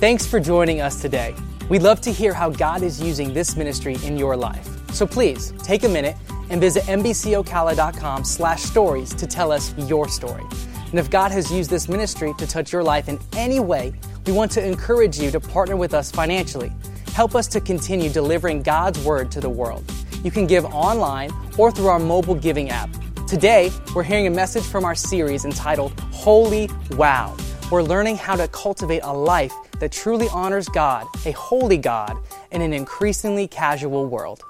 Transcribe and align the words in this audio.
Thanks 0.00 0.26
for 0.26 0.40
joining 0.40 0.80
us 0.80 1.02
today. 1.02 1.34
We'd 1.68 1.82
love 1.82 2.00
to 2.00 2.10
hear 2.10 2.32
how 2.32 2.48
God 2.48 2.82
is 2.82 3.02
using 3.02 3.34
this 3.34 3.54
ministry 3.54 3.98
in 4.02 4.16
your 4.16 4.34
life. 4.34 4.66
So 4.94 5.06
please 5.06 5.52
take 5.62 5.84
a 5.84 5.90
minute 5.90 6.16
and 6.48 6.58
visit 6.58 6.84
mbcocala.com 6.84 8.24
slash 8.24 8.62
stories 8.62 9.14
to 9.16 9.26
tell 9.26 9.52
us 9.52 9.74
your 9.76 10.08
story. 10.08 10.42
And 10.88 10.98
if 10.98 11.10
God 11.10 11.32
has 11.32 11.52
used 11.52 11.68
this 11.68 11.86
ministry 11.86 12.32
to 12.38 12.46
touch 12.46 12.72
your 12.72 12.82
life 12.82 13.10
in 13.10 13.18
any 13.36 13.60
way, 13.60 13.92
we 14.24 14.32
want 14.32 14.50
to 14.52 14.66
encourage 14.66 15.18
you 15.18 15.30
to 15.32 15.38
partner 15.38 15.76
with 15.76 15.92
us 15.92 16.10
financially. 16.10 16.72
Help 17.12 17.34
us 17.34 17.46
to 17.48 17.60
continue 17.60 18.08
delivering 18.08 18.62
God's 18.62 19.04
word 19.04 19.30
to 19.32 19.40
the 19.40 19.50
world. 19.50 19.84
You 20.24 20.30
can 20.30 20.46
give 20.46 20.64
online 20.64 21.30
or 21.58 21.70
through 21.70 21.88
our 21.88 21.98
mobile 21.98 22.34
giving 22.34 22.70
app. 22.70 22.88
Today, 23.26 23.70
we're 23.94 24.02
hearing 24.02 24.28
a 24.28 24.30
message 24.30 24.64
from 24.64 24.86
our 24.86 24.94
series 24.94 25.44
entitled 25.44 25.92
Holy 26.10 26.70
Wow. 26.92 27.36
We're 27.70 27.82
learning 27.82 28.16
how 28.16 28.36
to 28.36 28.48
cultivate 28.48 29.02
a 29.02 29.12
life 29.12 29.52
that 29.80 29.92
truly 29.92 30.28
honors 30.32 30.68
God, 30.68 31.06
a 31.26 31.32
holy 31.32 31.78
God, 31.78 32.16
in 32.52 32.62
an 32.62 32.72
increasingly 32.72 33.48
casual 33.48 34.06
world. 34.06 34.44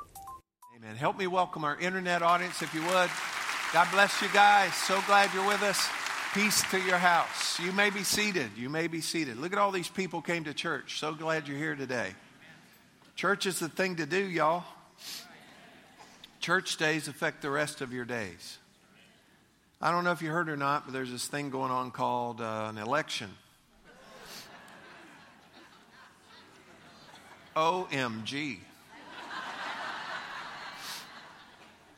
Amen. 0.76 0.96
Help 0.96 1.18
me 1.18 1.26
welcome 1.26 1.64
our 1.64 1.78
internet 1.80 2.22
audience, 2.22 2.62
if 2.62 2.74
you 2.74 2.82
would. 2.82 3.10
God 3.72 3.88
bless 3.92 4.20
you 4.20 4.28
guys. 4.34 4.74
So 4.74 5.00
glad 5.06 5.32
you're 5.32 5.46
with 5.46 5.62
us. 5.62 5.88
Peace 6.34 6.62
to 6.70 6.80
your 6.80 6.98
house. 6.98 7.58
You 7.58 7.72
may 7.72 7.90
be 7.90 8.02
seated. 8.02 8.50
You 8.56 8.68
may 8.68 8.86
be 8.86 9.00
seated. 9.00 9.36
Look 9.36 9.52
at 9.52 9.58
all 9.58 9.72
these 9.72 9.88
people 9.88 10.20
came 10.20 10.44
to 10.44 10.54
church. 10.54 10.98
So 10.98 11.14
glad 11.14 11.48
you're 11.48 11.58
here 11.58 11.74
today. 11.74 12.10
Church 13.16 13.46
is 13.46 13.58
the 13.58 13.68
thing 13.68 13.96
to 13.96 14.06
do, 14.06 14.18
y'all. 14.18 14.64
Church 16.40 16.76
days 16.76 17.06
affect 17.06 17.42
the 17.42 17.50
rest 17.50 17.80
of 17.80 17.92
your 17.92 18.04
days. 18.04 18.58
I 19.80 19.90
don't 19.90 20.04
know 20.04 20.12
if 20.12 20.22
you 20.22 20.30
heard 20.30 20.48
or 20.48 20.56
not, 20.56 20.86
but 20.86 20.92
there's 20.92 21.10
this 21.10 21.26
thing 21.26 21.50
going 21.50 21.70
on 21.70 21.90
called 21.90 22.40
uh, 22.40 22.66
an 22.70 22.78
election. 22.78 23.30
OMG. 27.56 28.58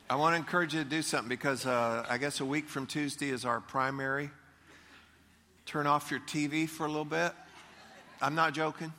I 0.09 0.15
want 0.15 0.33
to 0.33 0.37
encourage 0.37 0.73
you 0.73 0.83
to 0.83 0.89
do 0.89 1.01
something 1.01 1.29
because 1.29 1.65
uh, 1.65 2.05
I 2.09 2.17
guess 2.17 2.39
a 2.39 2.45
week 2.45 2.67
from 2.67 2.87
Tuesday 2.87 3.29
is 3.29 3.45
our 3.45 3.59
primary. 3.59 4.29
Turn 5.65 5.87
off 5.87 6.11
your 6.11 6.19
TV 6.21 6.67
for 6.67 6.85
a 6.85 6.89
little 6.89 7.05
bit. 7.05 7.31
I'm 8.21 8.35
not 8.35 8.53
joking. 8.53 8.91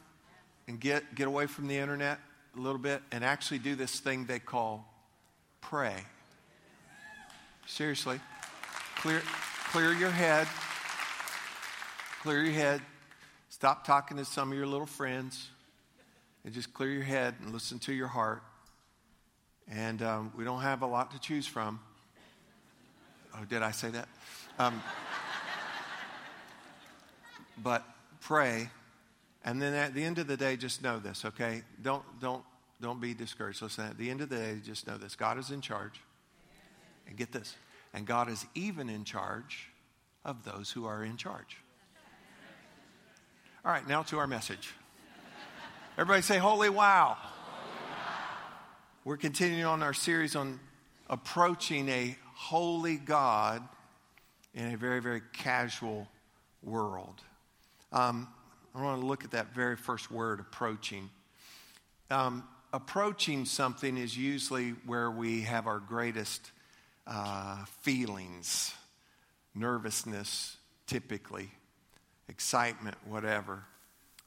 And 0.66 0.80
get, 0.80 1.14
get 1.14 1.26
away 1.26 1.46
from 1.46 1.68
the 1.68 1.76
internet 1.76 2.18
a 2.56 2.60
little 2.60 2.78
bit 2.78 3.02
and 3.12 3.22
actually 3.24 3.58
do 3.58 3.74
this 3.74 4.00
thing 4.00 4.24
they 4.24 4.38
call 4.38 4.88
pray. 5.60 5.96
Seriously. 7.66 8.20
Clear, 8.96 9.22
clear 9.70 9.92
your 9.92 10.10
head. 10.10 10.46
Clear 12.22 12.44
your 12.44 12.54
head. 12.54 12.80
Stop 13.50 13.86
talking 13.86 14.16
to 14.16 14.24
some 14.24 14.50
of 14.50 14.56
your 14.56 14.66
little 14.66 14.86
friends 14.86 15.48
and 16.44 16.52
just 16.52 16.72
clear 16.74 16.90
your 16.90 17.02
head 17.02 17.34
and 17.40 17.52
listen 17.52 17.78
to 17.80 17.92
your 17.92 18.08
heart. 18.08 18.42
And 19.70 20.02
um, 20.02 20.32
we 20.36 20.44
don't 20.44 20.60
have 20.60 20.82
a 20.82 20.86
lot 20.86 21.10
to 21.12 21.20
choose 21.20 21.46
from. 21.46 21.80
Oh, 23.34 23.44
did 23.44 23.62
I 23.62 23.70
say 23.70 23.90
that? 23.90 24.08
Um, 24.58 24.82
but 27.62 27.84
pray, 28.20 28.68
and 29.44 29.60
then 29.60 29.74
at 29.74 29.94
the 29.94 30.04
end 30.04 30.18
of 30.18 30.26
the 30.26 30.36
day, 30.36 30.56
just 30.56 30.82
know 30.82 30.98
this, 30.98 31.24
okay? 31.24 31.62
Don't 31.82 32.04
don't 32.20 32.44
don't 32.80 33.00
be 33.00 33.14
discouraged. 33.14 33.62
Listen, 33.62 33.86
at 33.86 33.98
the 33.98 34.10
end 34.10 34.20
of 34.20 34.28
the 34.28 34.36
day, 34.36 34.60
just 34.62 34.86
know 34.86 34.98
this: 34.98 35.16
God 35.16 35.38
is 35.38 35.50
in 35.50 35.60
charge. 35.60 36.00
And 37.06 37.18
get 37.18 37.32
this, 37.32 37.54
and 37.92 38.06
God 38.06 38.30
is 38.30 38.46
even 38.54 38.88
in 38.88 39.04
charge 39.04 39.68
of 40.24 40.42
those 40.44 40.70
who 40.70 40.86
are 40.86 41.04
in 41.04 41.16
charge. 41.18 41.58
All 43.64 43.70
right, 43.70 43.86
now 43.86 44.02
to 44.04 44.18
our 44.18 44.26
message. 44.26 44.72
Everybody 45.96 46.22
say, 46.22 46.38
Holy 46.38 46.70
wow. 46.70 47.16
We're 49.04 49.16
continuing 49.16 49.64
on 49.64 49.80
our 49.80 49.94
series 49.94 50.34
on 50.34 50.58
approaching 51.08 51.88
a 51.88 52.16
holy 52.34 52.96
God 52.96 53.62
in 54.54 54.74
a 54.74 54.76
very, 54.76 55.00
very 55.00 55.22
casual 55.32 56.08
world. 56.64 57.20
Um, 57.92 58.26
I 58.74 58.82
want 58.82 59.02
to 59.02 59.06
look 59.06 59.22
at 59.22 59.30
that 59.30 59.54
very 59.54 59.76
first 59.76 60.10
word, 60.10 60.40
approaching. 60.40 61.10
Um, 62.10 62.42
approaching 62.72 63.44
something 63.44 63.96
is 63.96 64.18
usually 64.18 64.70
where 64.86 65.12
we 65.12 65.42
have 65.42 65.68
our 65.68 65.78
greatest 65.78 66.50
uh, 67.06 67.64
feelings, 67.82 68.74
nervousness, 69.54 70.56
typically, 70.88 71.52
excitement, 72.28 72.96
whatever. 73.06 73.62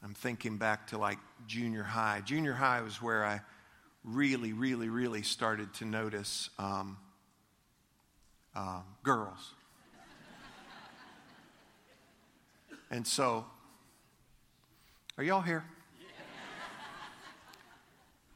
I'm 0.04 0.14
thinking 0.14 0.58
back 0.58 0.88
to 0.88 0.98
like 0.98 1.18
junior 1.48 1.84
high. 1.84 2.22
Junior 2.24 2.54
high 2.54 2.82
was 2.82 3.02
where 3.02 3.26
I 3.26 3.42
really, 4.04 4.54
really, 4.54 4.90
really 4.90 5.22
started 5.22 5.74
to 5.76 5.86
notice 5.86 6.50
um, 6.58 6.98
uh, 8.56 8.82
girls. 9.04 9.54
and 12.90 13.06
so, 13.06 13.46
are 15.18 15.24
y'all 15.24 15.42
here? 15.42 15.66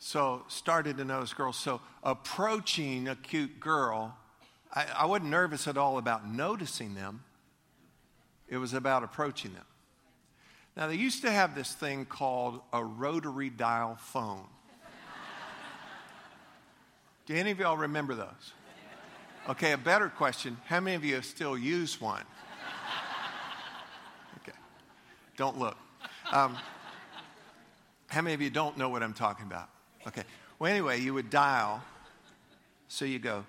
So, 0.04 0.44
started 0.48 0.98
to 0.98 1.06
notice 1.06 1.32
girls. 1.32 1.58
So, 1.58 1.80
approaching 2.04 3.08
a 3.08 3.16
cute 3.16 3.60
girl, 3.60 4.18
I, 4.74 4.86
I 4.98 5.06
wasn't 5.06 5.30
nervous 5.30 5.68
at 5.68 5.78
all 5.78 6.00
about 6.00 6.28
noticing 6.28 6.96
them, 6.96 7.24
it 8.50 8.58
was 8.58 8.74
about 8.74 9.04
approaching 9.04 9.54
them. 9.54 9.64
Now, 10.78 10.88
they 10.88 10.96
used 10.96 11.22
to 11.24 11.32
have 11.32 11.54
this 11.54 11.74
thing 11.74 12.06
called 12.06 12.62
a 12.72 12.84
rotary 12.84 13.50
dial 13.50 13.98
phone. 14.00 14.46
Do 17.26 17.36
any 17.36 17.52
of 17.52 17.60
y'all 17.60 17.78
remember 17.78 18.16
those? 18.16 18.54
Okay, 19.50 19.74
a 19.74 19.78
better 19.78 20.10
question 20.10 20.58
how 20.66 20.80
many 20.80 20.96
of 20.96 21.04
you 21.04 21.22
still 21.22 21.58
use 21.58 22.00
one? 22.00 22.24
Okay, 24.42 24.58
don't 25.36 25.58
look. 25.58 25.78
Um, 26.32 26.58
how 28.08 28.22
many 28.22 28.34
of 28.34 28.42
you 28.42 28.50
don't 28.50 28.78
know 28.78 28.90
what 28.90 29.04
I'm 29.04 29.14
talking 29.14 29.46
about? 29.46 29.70
Okay, 30.08 30.24
well, 30.60 30.72
anyway, 30.72 31.00
you 31.00 31.14
would 31.14 31.30
dial, 31.30 31.82
so 32.88 33.06
you 33.06 33.20
go, 33.20 33.46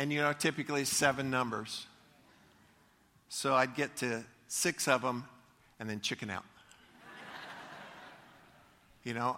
and 0.00 0.10
you 0.10 0.18
know, 0.18 0.32
typically 0.32 0.86
seven 0.86 1.28
numbers. 1.28 1.86
So 3.28 3.54
I'd 3.54 3.74
get 3.74 3.96
to 3.98 4.24
six 4.48 4.88
of 4.88 5.02
them 5.02 5.26
and 5.78 5.90
then 5.90 6.00
chicken 6.00 6.30
out 6.30 6.46
you 9.04 9.12
know? 9.12 9.36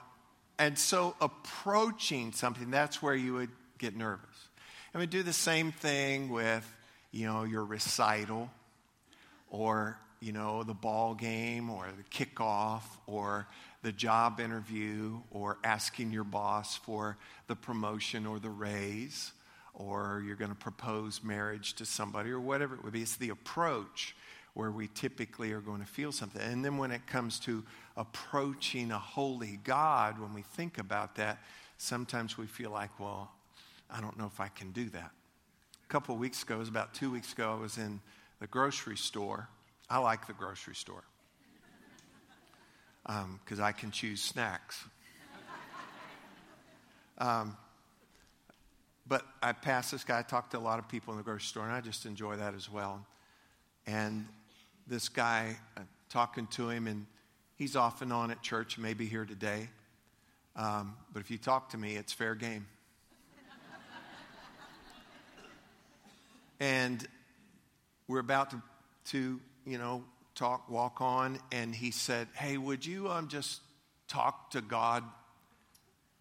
And 0.60 0.78
so 0.78 1.16
approaching 1.20 2.30
something, 2.30 2.70
that's 2.70 3.02
where 3.02 3.16
you 3.16 3.34
would 3.34 3.50
get 3.78 3.96
nervous. 3.96 4.48
And 4.94 5.00
we 5.00 5.08
do 5.08 5.24
the 5.24 5.32
same 5.32 5.72
thing 5.72 6.28
with, 6.28 6.64
you 7.10 7.26
know, 7.26 7.42
your 7.42 7.64
recital 7.64 8.48
or, 9.50 9.98
you 10.20 10.30
know, 10.30 10.62
the 10.62 10.74
ball 10.74 11.16
game 11.16 11.70
or 11.70 11.88
the 11.96 12.24
kickoff 12.24 12.84
or 13.08 13.48
the 13.82 13.90
job 13.90 14.38
interview 14.38 15.18
or 15.32 15.58
asking 15.64 16.12
your 16.12 16.22
boss 16.22 16.76
for 16.76 17.16
the 17.48 17.56
promotion 17.56 18.26
or 18.26 18.38
the 18.38 18.48
raise 18.48 19.32
or 19.74 20.22
you're 20.26 20.36
going 20.36 20.50
to 20.50 20.56
propose 20.56 21.22
marriage 21.22 21.74
to 21.74 21.86
somebody 21.86 22.30
or 22.30 22.40
whatever 22.40 22.74
it 22.74 22.84
would 22.84 22.92
be. 22.92 23.02
It's 23.02 23.16
the 23.16 23.30
approach 23.30 24.14
where 24.54 24.70
we 24.70 24.88
typically 24.88 25.52
are 25.52 25.60
going 25.60 25.80
to 25.80 25.86
feel 25.86 26.12
something. 26.12 26.42
And 26.42 26.64
then 26.64 26.76
when 26.76 26.90
it 26.90 27.06
comes 27.06 27.38
to 27.40 27.64
approaching 27.96 28.90
a 28.90 28.98
holy 28.98 29.58
God, 29.64 30.18
when 30.18 30.34
we 30.34 30.42
think 30.42 30.78
about 30.78 31.16
that, 31.16 31.38
sometimes 31.78 32.36
we 32.36 32.46
feel 32.46 32.70
like, 32.70 32.90
well, 33.00 33.30
I 33.90 34.00
don't 34.00 34.18
know 34.18 34.26
if 34.26 34.40
I 34.40 34.48
can 34.48 34.72
do 34.72 34.90
that. 34.90 35.10
A 35.84 35.88
couple 35.88 36.14
of 36.14 36.20
weeks 36.20 36.42
ago, 36.42 36.56
it 36.56 36.58
was 36.58 36.68
about 36.68 36.92
two 36.94 37.10
weeks 37.10 37.32
ago, 37.32 37.56
I 37.58 37.60
was 37.60 37.78
in 37.78 38.00
the 38.40 38.46
grocery 38.46 38.96
store. 38.96 39.48
I 39.88 39.98
like 39.98 40.26
the 40.26 40.32
grocery 40.32 40.74
store 40.74 41.04
because 43.04 43.58
um, 43.58 43.64
I 43.64 43.72
can 43.72 43.90
choose 43.90 44.22
snacks. 44.22 44.84
Um, 47.18 47.56
but 49.06 49.26
I 49.42 49.52
passed 49.52 49.90
this 49.90 50.04
guy, 50.04 50.20
I 50.20 50.22
talked 50.22 50.52
to 50.52 50.58
a 50.58 50.60
lot 50.60 50.78
of 50.78 50.88
people 50.88 51.12
in 51.12 51.18
the 51.18 51.24
grocery 51.24 51.46
store, 51.46 51.64
and 51.64 51.72
I 51.72 51.80
just 51.80 52.06
enjoy 52.06 52.36
that 52.36 52.54
as 52.54 52.70
well. 52.70 53.04
And 53.86 54.26
this 54.86 55.08
guy, 55.08 55.56
uh, 55.76 55.80
talking 56.08 56.46
to 56.48 56.68
him, 56.68 56.86
and 56.86 57.06
he's 57.56 57.74
off 57.74 58.02
and 58.02 58.12
on 58.12 58.30
at 58.30 58.42
church, 58.42 58.78
maybe 58.78 59.06
here 59.06 59.24
today. 59.24 59.68
Um, 60.54 60.94
but 61.12 61.20
if 61.20 61.30
you 61.30 61.38
talk 61.38 61.70
to 61.70 61.78
me, 61.78 61.96
it's 61.96 62.12
fair 62.12 62.34
game. 62.34 62.66
and 66.60 67.06
we're 68.06 68.20
about 68.20 68.50
to, 68.50 68.62
to, 69.06 69.40
you 69.66 69.78
know, 69.78 70.04
talk, 70.34 70.70
walk 70.70 71.00
on, 71.00 71.38
and 71.50 71.74
he 71.74 71.90
said, 71.90 72.28
Hey, 72.34 72.56
would 72.56 72.84
you 72.84 73.08
um, 73.08 73.28
just 73.28 73.60
talk 74.06 74.50
to 74.50 74.60
God 74.60 75.02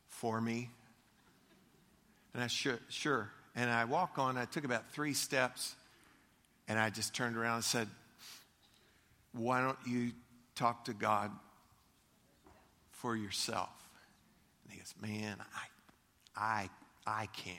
for 0.07 0.41
me? 0.41 0.69
And 2.33 2.43
I, 2.43 2.47
sure, 2.47 2.79
sure. 2.89 3.31
And 3.55 3.69
I 3.69 3.85
walk 3.85 4.17
on, 4.17 4.37
I 4.37 4.45
took 4.45 4.63
about 4.63 4.91
three 4.91 5.13
steps, 5.13 5.75
And 6.67 6.79
I 6.79 6.89
just 6.89 7.13
turned 7.13 7.35
around 7.35 7.55
and 7.55 7.63
said, 7.63 7.87
Why 9.33 9.61
don't 9.61 9.77
you 9.85 10.11
talk 10.55 10.85
to 10.85 10.93
God 10.93 11.31
for 12.91 13.15
yourself? 13.15 13.69
And 14.63 14.73
he 14.73 14.79
goes, 14.79 14.93
Man, 15.01 15.37
I, 16.35 16.41
I, 16.41 16.69
I 17.05 17.25
can't. 17.27 17.57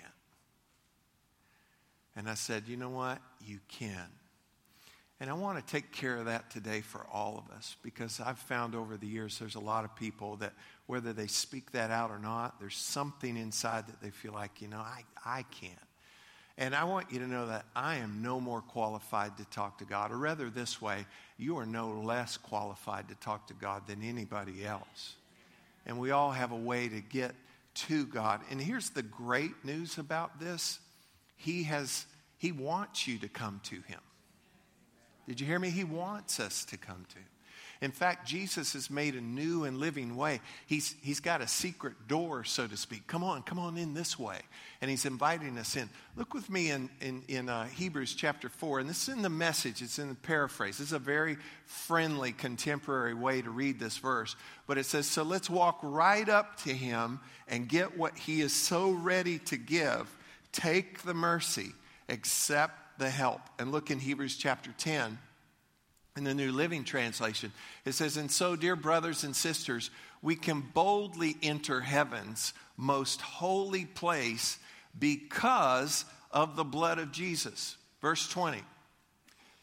And 2.17 2.29
I 2.29 2.35
said, 2.35 2.65
You 2.67 2.77
know 2.77 2.91
what? 2.91 3.19
You 3.45 3.59
can. 3.69 4.09
And 5.23 5.31
I 5.31 5.35
want 5.35 5.65
to 5.65 5.73
take 5.73 5.93
care 5.93 6.17
of 6.17 6.25
that 6.25 6.51
today 6.51 6.81
for 6.81 7.07
all 7.13 7.39
of 7.39 7.57
us 7.57 7.77
because 7.85 8.19
I've 8.19 8.41
found 8.41 8.75
over 8.75 8.97
the 8.97 9.07
years 9.07 9.39
there's 9.39 9.55
a 9.55 9.61
lot 9.61 9.85
of 9.85 9.95
people 9.95 10.35
that, 10.39 10.53
whether 10.87 11.13
they 11.13 11.29
speak 11.29 11.71
that 11.71 11.93
out 11.93 12.11
or 12.11 12.19
not, 12.19 12.59
there's 12.59 12.77
something 12.77 13.37
inside 13.37 13.87
that 13.87 14.01
they 14.03 14.11
feel 14.11 14.33
like, 14.33 14.61
you 14.61 14.67
know, 14.67 14.81
I, 14.81 15.05
I 15.25 15.45
can't. 15.45 15.79
And 16.59 16.75
I 16.75 16.83
want 16.83 17.13
you 17.13 17.21
to 17.21 17.29
know 17.29 17.47
that 17.47 17.67
I 17.77 17.99
am 17.99 18.21
no 18.21 18.41
more 18.41 18.63
qualified 18.63 19.37
to 19.37 19.45
talk 19.45 19.79
to 19.79 19.85
God, 19.85 20.11
or 20.11 20.19
rather, 20.19 20.51
this 20.51 20.83
way, 20.83 21.07
you 21.39 21.57
are 21.59 21.67
no 21.67 21.93
less 21.93 22.37
qualified 22.37 23.09
to 23.11 23.15
talk 23.15 23.47
to 23.47 23.55
God 23.55 23.87
than 23.87 24.03
anybody 24.03 24.67
else. 24.67 25.15
And 25.87 26.01
we 26.01 26.11
all 26.11 26.33
have 26.33 26.51
a 26.51 26.57
way 26.57 26.89
to 26.89 27.01
get 27.01 27.37
to 27.75 28.07
God. 28.07 28.41
And 28.51 28.61
here's 28.61 28.91
the 28.91 29.05
great 29.05 29.65
news 29.65 29.99
about 29.99 30.41
this 30.41 30.81
He 31.37 31.63
has, 31.63 32.07
He 32.39 32.51
wants 32.51 33.07
you 33.07 33.19
to 33.19 33.29
come 33.29 33.61
to 33.67 33.77
Him. 33.83 34.01
Did 35.27 35.41
you 35.41 35.47
hear 35.47 35.59
me? 35.59 35.71
He 35.71 35.85
wants 35.85 36.41
us 36.41 36.65
to 36.67 36.77
come 36.77 37.05
to. 37.11 37.19
In 37.83 37.91
fact, 37.91 38.29
Jesus 38.29 38.75
has 38.75 38.91
made 38.91 39.17
a 39.17 39.21
new 39.21 39.65
and 39.65 39.79
living 39.79 40.15
way. 40.17 40.41
He's, 40.67 40.95
he's 41.03 41.19
got 41.19 41.41
a 41.41 41.49
secret 41.49 42.07
door, 42.07 42.45
so 42.45 42.69
to 42.69 42.77
speak. 42.77 43.09
Come 43.09 43.25
on, 43.25 43.43
come 43.43 43.59
on 43.59 43.77
in 43.77 43.93
this 43.93 44.17
way. 44.17 44.39
And 44.81 44.89
he's 44.89 45.05
inviting 45.05 45.59
us 45.59 45.75
in. 45.75 45.91
Look 46.15 46.33
with 46.33 46.49
me 46.49 46.71
in, 46.71 46.89
in, 47.01 47.25
in 47.27 47.49
uh, 47.49 47.67
Hebrews 47.67 48.15
chapter 48.15 48.49
4. 48.49 48.79
And 48.79 48.89
this 48.89 49.09
is 49.09 49.15
in 49.15 49.23
the 49.23 49.29
message, 49.29 49.83
it's 49.83 49.99
in 49.99 50.11
the 50.11 50.15
paraphrase. 50.15 50.79
This 50.79 50.89
is 50.89 50.93
a 50.93 51.01
very 51.01 51.37
friendly, 51.67 52.31
contemporary 52.31 53.15
way 53.15 53.43
to 53.43 53.51
read 53.51 53.81
this 53.81 53.99
verse. 53.99 54.37
But 54.69 54.79
it 54.79 54.87
says, 54.87 55.09
So 55.09 55.25
let's 55.25 55.51
walk 55.51 55.81
right 55.83 56.29
up 56.29 56.59
to 56.59 56.73
him 56.73 57.19
and 57.49 57.69
get 57.69 57.99
what 57.99 58.17
he 58.17 58.43
is 58.43 58.53
so 58.53 58.93
ready 58.93 59.41
to 59.41 59.57
give. 59.57 60.09
Take 60.53 61.03
the 61.03 61.15
mercy, 61.15 61.73
accept 62.09 62.82
the 63.03 63.11
help. 63.11 63.41
And 63.59 63.73
look 63.73 63.91
in 63.91 63.99
Hebrews 63.99 64.37
chapter 64.37 64.73
10 64.79 65.19
in 66.17 66.25
the 66.25 66.35
New 66.35 66.53
Living 66.53 66.85
Translation. 66.85 67.53
It 67.85 67.93
says, 67.93 68.17
And 68.17 68.31
so, 68.31 68.55
dear 68.55 68.77
brothers 68.77 69.25
and 69.25 69.35
sisters, 69.35 69.91
we 70.23 70.37
can 70.37 70.61
boldly 70.61 71.37
enter 71.43 71.81
heaven's 71.81 72.55
most 72.77 73.21
holy 73.21 73.87
place 73.87 74.59
because 74.97 76.05
of 76.31 76.55
the 76.55 76.65
blood 76.65 76.99
of 77.01 77.11
Jesus. 77.11 77.77
Verse 78.01 78.29
20. 78.29 78.63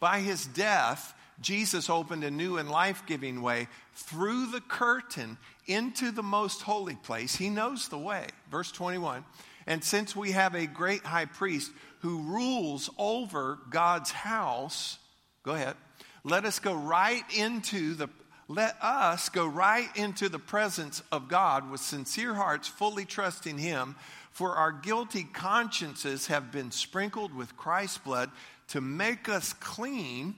By 0.02 0.20
his 0.20 0.46
death, 0.46 1.14
Jesus 1.40 1.90
opened 1.90 2.26
a 2.26 2.32
new 2.32 2.58
and 2.58 2.70
life 2.70 3.04
giving 3.06 3.42
way 3.42 3.70
through 3.96 4.52
the 4.52 4.62
curtain 4.62 5.38
into 5.66 6.12
the 6.12 6.24
most 6.24 6.62
holy 6.62 6.96
place. 6.96 7.36
He 7.36 7.50
knows 7.50 7.88
the 7.88 7.98
way. 7.98 8.28
Verse 8.52 8.72
21. 8.72 9.24
And 9.70 9.84
since 9.84 10.16
we 10.16 10.32
have 10.32 10.56
a 10.56 10.66
great 10.66 11.06
high 11.06 11.26
priest 11.26 11.72
who 12.00 12.24
rules 12.24 12.90
over 12.98 13.60
God's 13.70 14.10
house, 14.10 14.98
go 15.44 15.52
ahead, 15.52 15.76
let 16.24 16.44
us 16.44 16.58
go 16.58 16.74
right 16.74 17.24
into 17.38 17.94
the 17.94 18.10
let 18.52 18.78
us 18.82 19.30
go 19.30 19.46
right 19.46 19.96
into 19.96 20.28
the 20.28 20.40
presence 20.40 21.04
of 21.12 21.28
God 21.28 21.70
with 21.70 21.82
sincere 21.82 22.34
hearts, 22.34 22.68
fully 22.68 23.06
trusting 23.06 23.60
Him, 23.60 23.96
for 24.32 24.56
our 24.56 24.72
guilty 24.72 25.24
consciences 25.24 26.26
have 26.28 26.52
been 26.52 26.72
sprinkled 26.72 27.32
with 27.32 27.56
Christ's 27.56 28.00
blood 28.00 28.32
to 28.70 28.82
make 28.82 29.30
us 29.30 29.54
clean 29.54 30.34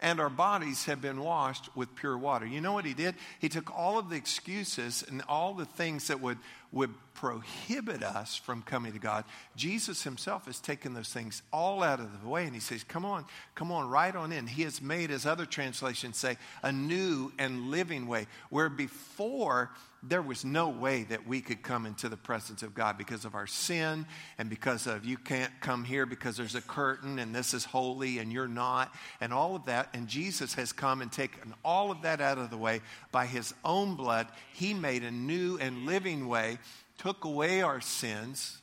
and 0.00 0.20
our 0.20 0.30
bodies 0.30 0.84
have 0.84 1.00
been 1.00 1.20
washed 1.20 1.74
with 1.74 1.94
pure 1.96 2.16
water. 2.16 2.46
You 2.46 2.60
know 2.60 2.72
what 2.72 2.84
he 2.84 2.94
did? 2.94 3.16
He 3.40 3.48
took 3.48 3.76
all 3.76 3.98
of 3.98 4.10
the 4.10 4.16
excuses 4.16 5.04
and 5.06 5.22
all 5.28 5.54
the 5.54 5.64
things 5.64 6.06
that 6.06 6.20
would, 6.20 6.38
would 6.70 6.94
prohibit 7.14 8.04
us 8.04 8.36
from 8.36 8.62
coming 8.62 8.92
to 8.92 9.00
God. 9.00 9.24
Jesus 9.56 10.04
himself 10.04 10.46
has 10.46 10.60
taken 10.60 10.94
those 10.94 11.08
things 11.08 11.42
all 11.52 11.82
out 11.82 11.98
of 11.98 12.22
the 12.22 12.28
way 12.28 12.44
and 12.44 12.54
he 12.54 12.60
says, 12.60 12.84
Come 12.84 13.04
on, 13.04 13.24
come 13.56 13.72
on, 13.72 13.88
right 13.88 14.14
on 14.14 14.30
in. 14.30 14.46
He 14.46 14.62
has 14.62 14.80
made, 14.80 15.10
as 15.10 15.26
other 15.26 15.46
translations 15.46 16.16
say, 16.16 16.36
a 16.62 16.70
new 16.70 17.32
and 17.36 17.70
living 17.72 18.06
way, 18.06 18.28
where 18.50 18.68
before 18.68 19.70
there 20.02 20.22
was 20.22 20.44
no 20.44 20.68
way 20.68 21.02
that 21.04 21.26
we 21.26 21.40
could 21.40 21.62
come 21.62 21.84
into 21.84 22.08
the 22.08 22.16
presence 22.16 22.62
of 22.62 22.74
God 22.74 22.96
because 22.96 23.24
of 23.24 23.34
our 23.34 23.48
sin 23.48 24.06
and 24.38 24.48
because 24.48 24.86
of 24.86 25.04
you 25.04 25.16
can't 25.16 25.52
come 25.60 25.82
here 25.82 26.06
because 26.06 26.36
there's 26.36 26.54
a 26.54 26.60
curtain 26.60 27.18
and 27.18 27.34
this 27.34 27.52
is 27.52 27.64
holy 27.64 28.18
and 28.18 28.32
you're 28.32 28.46
not, 28.46 28.94
and 29.20 29.32
all 29.32 29.56
of 29.56 29.64
that. 29.64 29.88
And 29.94 30.06
Jesus 30.06 30.54
has 30.54 30.72
come 30.72 31.02
and 31.02 31.10
taken 31.10 31.52
all 31.64 31.90
of 31.90 32.02
that 32.02 32.20
out 32.20 32.38
of 32.38 32.50
the 32.50 32.56
way 32.56 32.80
by 33.10 33.26
his 33.26 33.52
own 33.64 33.96
blood. 33.96 34.28
He 34.52 34.72
made 34.72 35.02
a 35.02 35.10
new 35.10 35.58
and 35.58 35.84
living 35.84 36.28
way, 36.28 36.58
took 36.98 37.24
away 37.24 37.62
our 37.62 37.80
sins. 37.80 38.58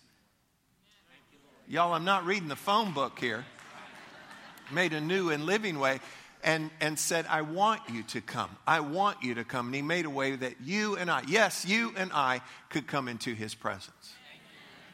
Y'all, 1.67 1.93
I'm 1.93 2.05
not 2.05 2.25
reading 2.25 2.47
the 2.47 2.55
phone 2.55 2.93
book 2.93 3.19
here. 3.19 3.45
Made 4.71 4.93
a 4.93 5.01
new 5.01 5.31
and 5.31 5.45
living 5.45 5.79
way 5.79 5.99
and, 6.45 6.69
and 6.79 6.97
said, 6.97 7.25
I 7.27 7.41
want 7.41 7.81
you 7.91 8.03
to 8.03 8.21
come. 8.21 8.55
I 8.67 8.79
want 8.79 9.23
you 9.23 9.33
to 9.35 9.43
come. 9.43 9.65
And 9.65 9.75
he 9.75 9.81
made 9.81 10.05
a 10.05 10.09
way 10.11 10.35
that 10.35 10.61
you 10.63 10.95
and 10.95 11.09
I, 11.09 11.23
yes, 11.27 11.65
you 11.65 11.91
and 11.97 12.11
I 12.13 12.41
could 12.69 12.85
come 12.87 13.07
into 13.07 13.33
his 13.33 13.55
presence. 13.55 14.13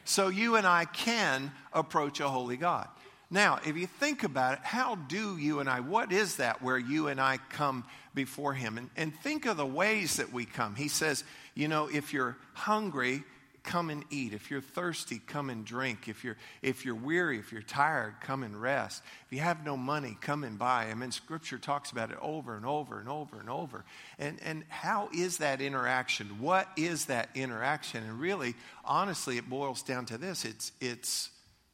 So 0.04 0.28
you 0.28 0.56
and 0.56 0.66
I 0.66 0.86
can 0.86 1.52
approach 1.72 2.18
a 2.18 2.28
holy 2.28 2.56
God. 2.56 2.88
Now, 3.30 3.60
if 3.64 3.76
you 3.76 3.86
think 3.86 4.24
about 4.24 4.54
it, 4.54 4.58
how 4.62 4.96
do 4.96 5.36
you 5.36 5.60
and 5.60 5.68
I, 5.68 5.80
what 5.80 6.10
is 6.10 6.36
that 6.36 6.62
where 6.62 6.78
you 6.78 7.08
and 7.08 7.20
I 7.20 7.38
come 7.50 7.84
before 8.14 8.54
him? 8.54 8.78
And, 8.78 8.90
and 8.96 9.14
think 9.14 9.46
of 9.46 9.58
the 9.58 9.66
ways 9.66 10.16
that 10.16 10.32
we 10.32 10.44
come. 10.44 10.74
He 10.74 10.88
says, 10.88 11.22
you 11.54 11.68
know, 11.68 11.88
if 11.88 12.12
you're 12.12 12.36
hungry, 12.54 13.24
come 13.62 13.90
and 13.90 14.04
eat. 14.10 14.32
If 14.32 14.50
you're 14.50 14.60
thirsty, 14.60 15.20
come 15.26 15.50
and 15.50 15.64
drink. 15.64 16.08
If 16.08 16.24
you're, 16.24 16.36
if 16.62 16.84
you're 16.84 16.94
weary, 16.94 17.38
if 17.38 17.52
you're 17.52 17.62
tired, 17.62 18.14
come 18.20 18.42
and 18.42 18.60
rest. 18.60 19.02
If 19.26 19.32
you 19.32 19.40
have 19.40 19.64
no 19.64 19.76
money, 19.76 20.16
come 20.20 20.44
and 20.44 20.58
buy. 20.58 20.86
I 20.90 20.94
mean, 20.94 21.12
Scripture 21.12 21.58
talks 21.58 21.90
about 21.90 22.10
it 22.10 22.18
over 22.20 22.56
and 22.56 22.66
over 22.66 22.98
and 22.98 23.08
over 23.08 23.38
and 23.38 23.48
over. 23.48 23.84
And, 24.18 24.38
and 24.44 24.64
how 24.68 25.08
is 25.14 25.38
that 25.38 25.60
interaction? 25.60 26.40
What 26.40 26.68
is 26.76 27.06
that 27.06 27.30
interaction? 27.34 28.02
And 28.04 28.18
really, 28.18 28.54
honestly, 28.84 29.38
it 29.38 29.48
boils 29.48 29.82
down 29.82 30.06
to 30.06 30.18
this 30.18 30.44
it's, 30.44 30.72
it's 30.80 31.30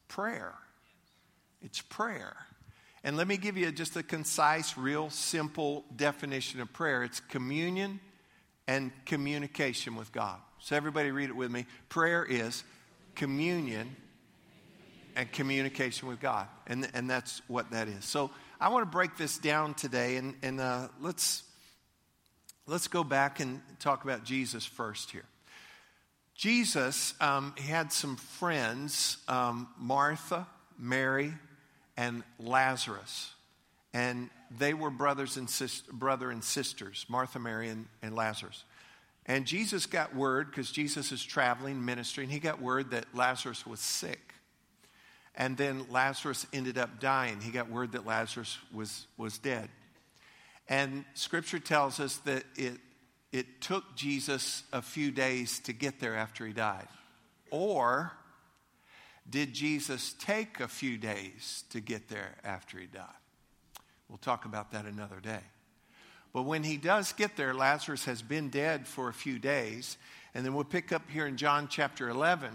prayer. 0.07 0.53
It's 1.61 1.81
prayer. 1.81 2.35
And 3.03 3.17
let 3.17 3.27
me 3.27 3.37
give 3.37 3.57
you 3.57 3.71
just 3.71 3.95
a 3.95 4.03
concise, 4.03 4.77
real 4.77 5.09
simple 5.09 5.85
definition 5.95 6.59
of 6.59 6.71
prayer 6.73 7.03
it's 7.03 7.19
communion 7.19 7.99
and 8.67 8.91
communication 9.05 9.95
with 9.95 10.11
God. 10.11 10.37
So, 10.59 10.75
everybody 10.75 11.11
read 11.11 11.29
it 11.29 11.35
with 11.35 11.51
me. 11.51 11.65
Prayer 11.89 12.25
is 12.25 12.63
communion 13.15 13.95
and 15.15 15.31
communication 15.31 16.07
with 16.07 16.19
God. 16.19 16.47
And, 16.67 16.89
and 16.93 17.09
that's 17.09 17.41
what 17.47 17.71
that 17.71 17.87
is. 17.87 18.05
So, 18.05 18.31
I 18.61 18.69
want 18.69 18.83
to 18.83 18.91
break 18.91 19.15
this 19.15 19.37
down 19.37 19.73
today, 19.73 20.17
and, 20.17 20.35
and 20.43 20.59
uh, 20.59 20.89
let's, 20.99 21.43
let's 22.67 22.89
go 22.89 23.05
back 23.05 23.39
and 23.39 23.61
talk 23.79 24.03
about 24.03 24.25
Jesus 24.25 24.65
first 24.65 25.11
here. 25.11 25.23
Jesus 26.35 27.13
um, 27.21 27.53
had 27.57 27.91
some 27.91 28.15
friends, 28.15 29.17
um, 29.27 29.67
Martha, 29.77 30.45
Mary, 30.77 31.33
and 31.97 32.23
Lazarus. 32.37 33.33
And 33.93 34.29
they 34.57 34.73
were 34.73 34.89
brothers 34.89 35.35
and 35.35 35.49
sis- 35.49 35.81
brother 35.81 36.31
and 36.31 36.43
sisters, 36.43 37.05
Martha, 37.09 37.39
Mary, 37.39 37.69
and, 37.69 37.87
and 38.01 38.15
Lazarus. 38.15 38.63
And 39.29 39.45
Jesus 39.45 39.85
got 39.85 40.15
word, 40.15 40.49
because 40.49 40.71
Jesus 40.71 41.11
is 41.11 41.23
traveling, 41.23 41.85
ministering, 41.85 42.29
he 42.29 42.39
got 42.39 42.59
word 42.59 42.89
that 42.91 43.05
Lazarus 43.13 43.63
was 43.63 43.79
sick. 43.79 44.33
And 45.35 45.55
then 45.55 45.85
Lazarus 45.91 46.47
ended 46.51 46.79
up 46.79 46.99
dying. 46.99 47.39
He 47.39 47.51
got 47.51 47.69
word 47.69 47.91
that 47.91 48.07
Lazarus 48.07 48.57
was, 48.73 49.05
was 49.17 49.37
dead. 49.37 49.69
And 50.67 51.05
scripture 51.13 51.59
tells 51.59 51.99
us 51.99 52.17
that 52.25 52.43
it, 52.55 52.79
it 53.31 53.61
took 53.61 53.95
Jesus 53.95 54.63
a 54.73 54.81
few 54.81 55.11
days 55.11 55.59
to 55.59 55.73
get 55.73 55.99
there 55.99 56.15
after 56.15 56.47
he 56.47 56.51
died. 56.51 56.87
Or 57.51 58.11
did 59.29 59.53
Jesus 59.53 60.15
take 60.19 60.59
a 60.59 60.67
few 60.67 60.97
days 60.97 61.65
to 61.69 61.79
get 61.79 62.09
there 62.09 62.35
after 62.43 62.79
he 62.79 62.87
died? 62.87 63.05
We'll 64.09 64.17
talk 64.17 64.45
about 64.45 64.71
that 64.71 64.85
another 64.85 65.19
day. 65.19 65.41
But 66.33 66.43
when 66.43 66.63
he 66.63 66.77
does 66.77 67.11
get 67.13 67.35
there, 67.35 67.53
Lazarus 67.53 68.05
has 68.05 68.21
been 68.21 68.49
dead 68.49 68.87
for 68.87 69.09
a 69.09 69.13
few 69.13 69.39
days. 69.39 69.97
And 70.33 70.45
then 70.45 70.53
we'll 70.53 70.63
pick 70.63 70.91
up 70.91 71.09
here 71.09 71.25
in 71.25 71.37
John 71.37 71.67
chapter 71.69 72.09
11. 72.09 72.49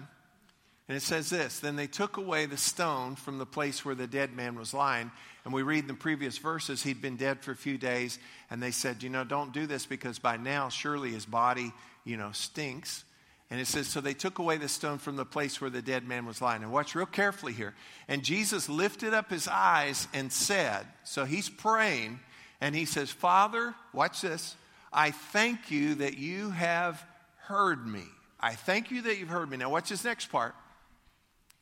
And 0.89 0.97
it 0.97 1.03
says 1.03 1.31
this 1.31 1.61
Then 1.61 1.77
they 1.77 1.87
took 1.87 2.17
away 2.17 2.47
the 2.47 2.57
stone 2.57 3.17
from 3.17 3.39
the 3.39 3.47
place 3.47 3.85
where 3.85 3.95
the 3.95 4.07
dead 4.07 4.35
man 4.35 4.57
was 4.57 4.75
lying. 4.75 5.11
And 5.45 5.53
we 5.53 5.63
read 5.63 5.81
in 5.85 5.89
the 5.89 5.95
previous 5.95 6.39
verses, 6.39 6.83
he'd 6.83 7.03
been 7.03 7.17
dead 7.17 7.41
for 7.41 7.51
a 7.51 7.57
few 7.57 7.79
days. 7.79 8.19
And 8.51 8.63
they 8.63 8.71
said, 8.71 9.03
You 9.03 9.11
know, 9.11 9.25
don't 9.25 9.53
do 9.53 9.67
this 9.67 9.87
because 9.87 10.19
by 10.19 10.37
now, 10.37 10.69
surely 10.69 11.11
his 11.11 11.27
body, 11.27 11.73
you 12.05 12.17
know, 12.17 12.31
stinks. 12.33 13.05
And 13.51 13.61
it 13.61 13.67
says, 13.67 13.87
So 13.89 14.01
they 14.01 14.15
took 14.15 14.39
away 14.39 14.57
the 14.57 14.69
stone 14.69 14.99
from 14.99 15.17
the 15.17 15.25
place 15.25 15.61
where 15.61 15.71
the 15.71 15.83
dead 15.83 16.07
man 16.07 16.27
was 16.27 16.43
lying. 16.43 16.63
And 16.63 16.73
watch 16.73 16.95
real 16.95 17.07
carefully 17.07 17.53
here. 17.53 17.75
And 18.09 18.23
Jesus 18.23 18.69
lifted 18.69 19.15
up 19.15 19.31
his 19.31 19.49
eyes 19.49 20.07
and 20.13 20.33
said, 20.33 20.87
So 21.05 21.25
he's 21.25 21.49
praying, 21.49 22.21
and 22.65 22.75
he 22.75 22.87
says, 22.87 23.11
Father, 23.11 23.75
watch 23.93 24.23
this. 24.23 24.57
I 24.91 25.11
thank 25.11 25.71
you 25.71 25.97
that 25.97 26.17
you 26.17 26.49
have 26.49 27.05
heard 27.41 27.87
me. 27.87 28.05
I 28.41 28.55
thank 28.55 28.91
you 28.91 29.03
that 29.03 29.19
you've 29.19 29.29
heard 29.29 29.51
me. 29.51 29.59
Now, 29.59 29.69
watch 29.69 29.91
this 29.91 30.03
next 30.03 30.33
part. 30.33 30.55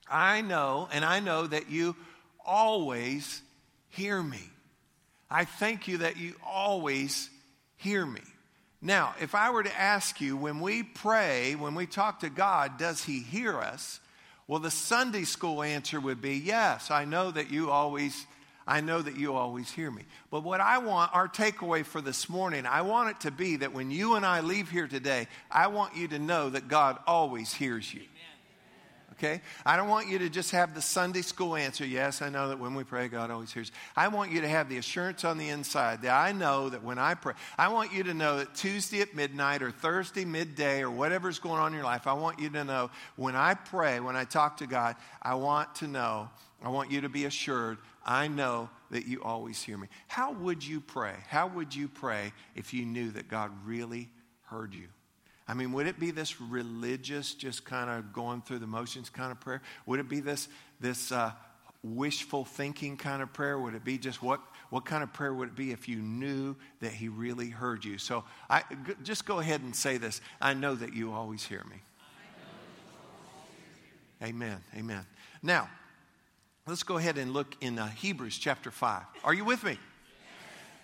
I 0.09 0.43
know, 0.43 0.89
and 0.93 1.05
I 1.05 1.19
know 1.19 1.49
that 1.49 1.69
you 1.69 1.97
always 2.47 3.43
hear 3.89 4.23
me. 4.23 4.49
I 5.29 5.45
thank 5.45 5.89
you 5.89 5.99
that 5.99 6.19
you 6.19 6.37
always 6.47 7.29
hear 7.79 8.07
me. 8.07 8.23
Now, 8.81 9.17
if 9.21 9.35
I 9.35 9.51
were 9.51 9.65
to 9.65 9.77
ask 9.77 10.21
you, 10.21 10.37
when 10.37 10.61
we 10.61 10.85
pray, 10.85 11.57
when 11.57 11.75
we 11.75 11.87
talk 11.87 12.21
to 12.21 12.31
God, 12.31 12.79
does 12.79 13.03
He 13.03 13.19
hear 13.19 13.59
us? 13.59 13.99
Well, 14.47 14.61
the 14.61 14.71
Sunday 14.71 15.25
school 15.25 15.65
answer 15.65 15.99
would 15.99 16.23
be 16.23 16.37
yes, 16.37 16.93
I 16.93 17.07
know 17.07 17.33
that 17.33 17.51
you 17.51 17.73
always. 17.73 18.25
I 18.67 18.81
know 18.81 19.03
that 19.03 19.17
you 19.17 19.35
always 19.35 19.71
hear 19.71 19.91
me. 19.91 20.03
But 20.31 20.45
what 20.45 20.61
I 20.61 20.79
want, 20.79 21.15
our 21.15 21.29
takeaway 21.29 21.85
for 21.85 22.01
this 22.01 22.29
morning, 22.29 22.67
I 22.67 22.83
want 22.83 23.11
it 23.11 23.21
to 23.21 23.31
be 23.31 23.57
that 23.57 23.73
when 23.73 23.91
you 23.91 24.15
and 24.15 24.25
I 24.25 24.41
leave 24.41 24.71
here 24.71 24.87
today, 24.87 25.29
I 25.51 25.67
want 25.69 25.97
you 25.97 26.09
to 26.09 26.19
know 26.19 26.51
that 26.51 26.69
God 26.69 26.99
always 27.07 27.53
hears 27.53 27.93
you 27.93 28.03
okay? 29.23 29.41
I 29.65 29.77
don't 29.77 29.89
want 29.89 30.09
you 30.09 30.19
to 30.21 30.29
just 30.29 30.51
have 30.51 30.75
the 30.75 30.83
Sunday 30.83 31.23
school 31.23 31.55
answer. 31.55 31.87
Yes, 31.87 32.23
I 32.23 32.29
know 32.29 32.49
that 32.49 32.59
when 32.59 32.75
we 32.75 32.85
pray, 32.85 33.09
God 33.09 33.31
always 33.31 33.53
hears. 33.53 33.71
I 33.97 34.09
want 34.09 34.33
you 34.33 34.41
to 34.41 34.49
have 34.49 34.69
the 34.69 34.79
assurance 34.79 35.25
on 35.25 35.39
the 35.39 35.49
inside 35.49 36.03
that 36.03 36.13
I 36.13 36.33
know 36.33 36.69
that 36.69 36.83
when 36.83 36.99
I 36.99 37.15
pray, 37.15 37.35
I 37.57 37.69
want 37.69 37.93
you 37.93 38.03
to 38.05 38.15
know 38.15 38.39
that 38.39 38.55
Tuesday 38.55 39.01
at 39.01 39.15
midnight 39.15 39.63
or 39.63 39.71
Thursday 39.71 40.25
midday 40.25 40.83
or 40.83 40.91
whatever's 40.91 41.39
going 41.39 41.61
on 41.61 41.69
in 41.69 41.75
your 41.75 41.85
life, 41.85 42.07
I 42.07 42.15
want 42.15 42.41
you 42.41 42.51
to 42.51 42.65
know 42.65 42.91
when 43.17 43.37
I 43.37 43.55
pray, 43.55 44.01
when 44.01 44.17
I 44.17 44.25
talk 44.25 44.59
to 44.59 44.67
God, 44.67 44.97
I 45.23 45.35
want 45.35 45.75
to 45.77 45.87
know, 45.87 46.29
I 46.63 46.69
want 46.69 46.91
you 46.91 47.03
to 47.03 47.09
be 47.09 47.25
assured, 47.25 47.79
I 48.05 48.29
know 48.29 48.71
that 48.91 49.07
you 49.07 49.23
always 49.23 49.63
hear 49.63 49.79
me. 49.79 49.89
How 50.09 50.33
would 50.33 50.65
you 50.65 50.81
pray? 50.81 51.15
How 51.29 51.47
would 51.47 51.75
you 51.75 51.89
pray 51.89 52.33
if 52.55 52.75
you 52.75 52.85
knew 52.85 53.11
that 53.13 53.29
God 53.29 53.51
really 53.65 54.09
heard 54.45 54.75
you? 54.75 54.89
I 55.49 55.55
mean, 55.55 55.73
would 55.73 55.87
it 55.87 55.99
be 55.99 56.11
this 56.11 56.41
religious, 56.41 57.35
just 57.35 57.65
kind 57.65 57.91
of 57.91 58.13
going 58.13 58.43
through 58.43 58.61
the 58.61 58.67
motions 58.67 59.11
kind 59.11 59.33
of 59.33 59.41
prayer? 59.41 59.61
Would 59.87 60.01
it 60.01 60.09
be 60.09 60.21
this, 60.21 60.49
this 60.81 61.13
uh, 61.13 61.33
wishful 61.83 62.45
thinking 62.45 62.97
kind 62.97 63.23
of 63.23 63.33
prayer? 63.33 63.59
Would 63.59 63.75
it 63.75 63.85
be 63.85 63.99
just 63.99 64.23
what, 64.23 64.41
what 64.71 64.85
kind 64.85 65.03
of 65.03 65.13
prayer 65.13 65.35
would 65.35 65.51
it 65.51 65.57
be 65.57 65.73
if 65.73 65.89
you 65.89 65.97
knew 65.97 66.57
that 66.81 66.93
He 66.93 67.09
really 67.09 67.51
heard 67.51 67.85
you? 67.85 67.99
So 67.99 68.25
I, 68.49 68.63
g- 68.87 68.95
just 69.03 69.27
go 69.27 69.41
ahead 69.41 69.61
and 69.63 69.75
say 69.75 69.97
this 69.97 70.21
I 70.41 70.55
know 70.55 70.75
that 70.75 70.95
you 70.95 71.13
always 71.13 71.45
hear 71.45 71.65
me. 71.69 71.77
Amen. 74.23 74.59
Amen. 74.77 75.05
Now, 75.43 75.69
let's 76.67 76.83
go 76.83 76.97
ahead 76.97 77.19
and 77.19 77.33
look 77.33 77.57
in 77.61 77.79
uh, 77.79 77.89
Hebrews 77.89 78.39
chapter 78.39 78.71
5. 78.71 79.03
Are 79.25 79.35
you 79.35 79.45
with 79.45 79.65
me? 79.65 79.79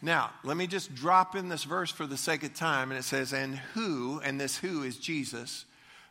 Now, 0.00 0.30
let 0.44 0.56
me 0.56 0.66
just 0.66 0.94
drop 0.94 1.34
in 1.34 1.48
this 1.48 1.64
verse 1.64 1.90
for 1.90 2.06
the 2.06 2.16
sake 2.16 2.42
of 2.42 2.54
time. 2.54 2.90
And 2.90 2.98
it 2.98 3.04
says, 3.04 3.32
And 3.32 3.56
who, 3.74 4.20
and 4.22 4.40
this 4.40 4.56
who 4.56 4.82
is 4.82 4.96
Jesus, 4.96 5.64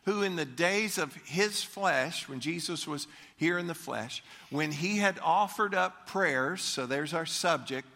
who 0.04 0.22
in 0.22 0.36
the 0.36 0.44
days 0.44 0.98
of 0.98 1.14
his 1.24 1.62
flesh, 1.62 2.28
when 2.28 2.40
Jesus 2.40 2.86
was 2.86 3.06
here 3.36 3.58
in 3.58 3.66
the 3.66 3.74
flesh, 3.74 4.22
when 4.50 4.72
he 4.72 4.98
had 4.98 5.18
offered 5.22 5.74
up 5.74 6.06
prayers, 6.06 6.62
so 6.62 6.86
there's 6.86 7.14
our 7.14 7.26
subject, 7.26 7.88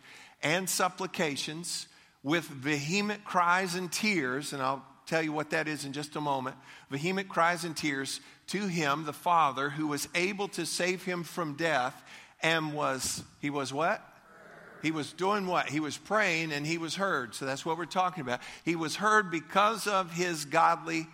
and 0.43 0.69
supplications 0.69 1.89
with 2.23 2.45
vehement 2.45 3.25
cries 3.25 3.75
and 3.75 3.91
tears, 3.91 4.53
and 4.53 4.63
I'll 4.63 4.85
tell 5.07 5.23
you 5.23 5.33
what 5.33 5.51
that 5.51 5.69
is 5.69 5.85
in 5.85 5.93
just 5.93 6.17
a 6.17 6.21
moment. 6.21 6.57
Vehement 6.91 7.29
cries 7.29 7.65
and 7.65 7.77
tears 7.77 8.21
to 8.49 8.67
him, 8.67 9.05
the 9.05 9.13
Father, 9.13 9.71
who 9.71 9.87
was 9.87 10.09
able 10.15 10.49
to 10.49 10.67
save 10.67 11.05
him 11.05 11.23
from 11.23 11.55
death, 11.55 12.03
and 12.43 12.75
was, 12.75 13.23
he 13.41 13.51
was 13.51 13.73
what? 13.73 14.07
He 14.83 14.91
was 14.91 15.13
doing 15.13 15.47
what? 15.47 15.69
He 15.69 15.79
was 15.79 15.97
praying 15.97 16.53
and 16.53 16.67
he 16.67 16.77
was 16.77 16.97
heard. 16.97 17.37
So 17.37 17.47
that's 17.47 17.65
what 17.65 17.79
we're 17.79 17.85
talking 17.87 18.21
about. 18.21 18.41
He 18.65 18.75
was 18.75 18.97
heard 18.97 19.31
because 19.31 19.87
of 19.87 20.13
his 20.13 20.45
godly 20.45 21.07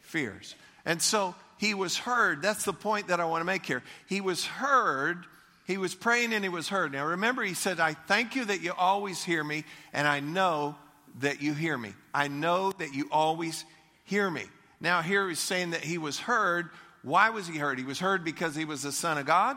fears. 0.00 0.54
And 0.86 1.02
so 1.02 1.34
he 1.58 1.74
was 1.74 1.98
heard. 1.98 2.40
That's 2.40 2.64
the 2.64 2.72
point 2.72 3.08
that 3.08 3.20
I 3.20 3.26
want 3.26 3.42
to 3.42 3.46
make 3.46 3.66
here. 3.66 3.82
He 4.08 4.22
was 4.22 4.46
heard. 4.46 5.26
He 5.66 5.76
was 5.76 5.94
praying 5.94 6.32
and 6.32 6.42
he 6.42 6.48
was 6.48 6.68
heard. 6.68 6.92
Now 6.92 7.04
remember, 7.04 7.42
he 7.42 7.54
said, 7.54 7.80
I 7.80 7.92
thank 7.92 8.34
you 8.34 8.46
that 8.46 8.62
you 8.62 8.72
always 8.72 9.22
hear 9.22 9.44
me, 9.44 9.64
and 9.92 10.08
I 10.08 10.20
know 10.20 10.76
that 11.20 11.40
you 11.40 11.54
hear 11.54 11.76
me. 11.76 11.92
I 12.12 12.28
know 12.28 12.72
that 12.72 12.94
you 12.94 13.08
always 13.10 13.64
hear 14.04 14.30
me. 14.30 14.44
Now, 14.80 15.02
here 15.02 15.28
he's 15.28 15.38
saying 15.38 15.70
that 15.70 15.82
he 15.82 15.98
was 15.98 16.18
heard. 16.18 16.70
Why 17.02 17.30
was 17.30 17.46
he 17.46 17.56
heard? 17.58 17.78
He 17.78 17.84
was 17.84 17.98
heard 17.98 18.24
because 18.24 18.54
he 18.54 18.64
was 18.64 18.82
the 18.82 18.92
Son 18.92 19.18
of 19.18 19.26
God. 19.26 19.56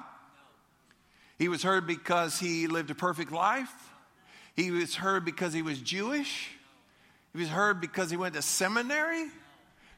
He 1.38 1.48
was 1.48 1.64
heard 1.64 1.88
because 1.88 2.40
he 2.40 2.68
lived 2.68 2.92
a 2.92 2.96
perfect 2.96 3.32
life. 3.32 3.72
He 4.56 4.72
was 4.72 4.96
heard 4.96 5.26
because 5.26 5.54
he 5.54 5.62
was 5.62 5.80
Jewish. 5.80 6.50
He 7.34 7.40
was 7.40 7.50
heard 7.50 7.80
because 7.80 8.10
he 8.10 8.18
went 8.18 8.36
to 8.36 8.42
seminary. 8.42 9.26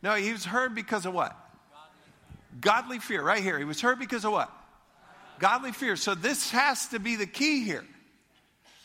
No, 0.04 0.14
he 0.16 0.32
was 0.32 0.46
heard 0.46 0.76
because 0.76 1.06
of 1.06 1.14
what? 1.14 1.36
Godly 2.60 3.00
fear, 3.00 3.24
right 3.24 3.42
here. 3.42 3.58
He 3.58 3.64
was 3.64 3.82
heard 3.82 4.00
because 4.00 4.26
of 4.26 4.32
what? 4.32 4.52
Godly 5.40 5.72
fear. 5.72 5.96
So 5.96 6.14
this 6.14 6.52
has 6.52 6.88
to 6.88 7.00
be 7.00 7.16
the 7.16 7.26
key 7.26 7.64
here. 7.64 7.86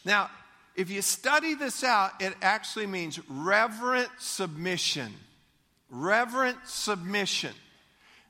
Now, 0.05 0.31
if 0.77 0.91
you 0.91 1.01
study 1.01 1.55
this 1.55 1.83
out, 1.83 2.13
it 2.21 2.35
actually 2.43 2.87
means 2.87 3.19
reverent 3.29 4.11
submission. 4.19 5.13
Reverent 5.89 6.59
submission. 6.67 7.55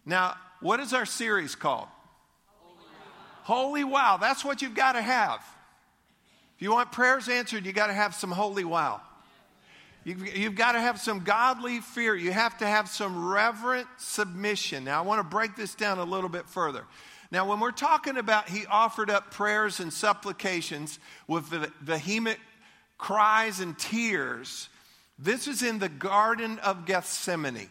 Now, 0.04 0.36
what 0.60 0.78
is 0.78 0.94
our 0.94 1.06
series 1.06 1.56
called? 1.56 1.88
Holy 3.42 3.84
wow. 3.84 4.16
That's 4.20 4.44
what 4.44 4.62
you've 4.62 4.74
got 4.74 4.92
to 4.92 5.02
have. 5.02 5.40
If 6.56 6.62
you 6.62 6.72
want 6.72 6.92
prayers 6.92 7.28
answered, 7.28 7.66
you 7.66 7.72
got 7.72 7.88
to 7.88 7.92
have 7.92 8.14
some 8.14 8.30
holy 8.30 8.64
wow. 8.64 9.00
You've, 10.06 10.36
you've, 10.36 10.54
got 10.54 10.72
to 10.72 10.80
have 10.80 11.00
some 11.00 11.24
godly 11.24 11.80
fear. 11.80 12.14
You 12.14 12.30
have 12.30 12.56
to 12.58 12.66
have 12.66 12.88
some 12.88 13.26
reverent 13.28 13.88
submission. 13.96 14.84
Now, 14.84 15.00
I 15.00 15.04
want 15.04 15.18
to 15.18 15.28
break 15.28 15.56
this 15.56 15.74
down 15.74 15.98
a 15.98 16.04
little 16.04 16.30
bit 16.30 16.48
further. 16.48 16.84
Now, 17.32 17.48
when 17.48 17.58
we're 17.58 17.72
talking 17.72 18.16
about 18.16 18.48
he 18.48 18.66
offered 18.66 19.10
up 19.10 19.32
prayers 19.32 19.80
and 19.80 19.92
supplications 19.92 21.00
with 21.26 21.50
the 21.50 21.72
vehement 21.80 22.38
cries 22.98 23.58
and 23.58 23.76
tears, 23.76 24.68
this 25.18 25.48
is 25.48 25.64
in 25.64 25.80
the 25.80 25.88
Garden 25.88 26.60
of 26.60 26.86
Gethsemane. 26.86 27.68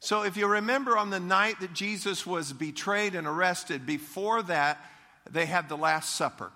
So, 0.00 0.24
if 0.24 0.36
you 0.36 0.48
remember 0.48 0.98
on 0.98 1.10
the 1.10 1.20
night 1.20 1.60
that 1.60 1.74
Jesus 1.74 2.26
was 2.26 2.52
betrayed 2.52 3.14
and 3.14 3.24
arrested, 3.24 3.86
before 3.86 4.42
that, 4.42 4.84
they 5.30 5.46
had 5.46 5.68
the 5.68 5.76
Last 5.76 6.16
Supper. 6.16 6.50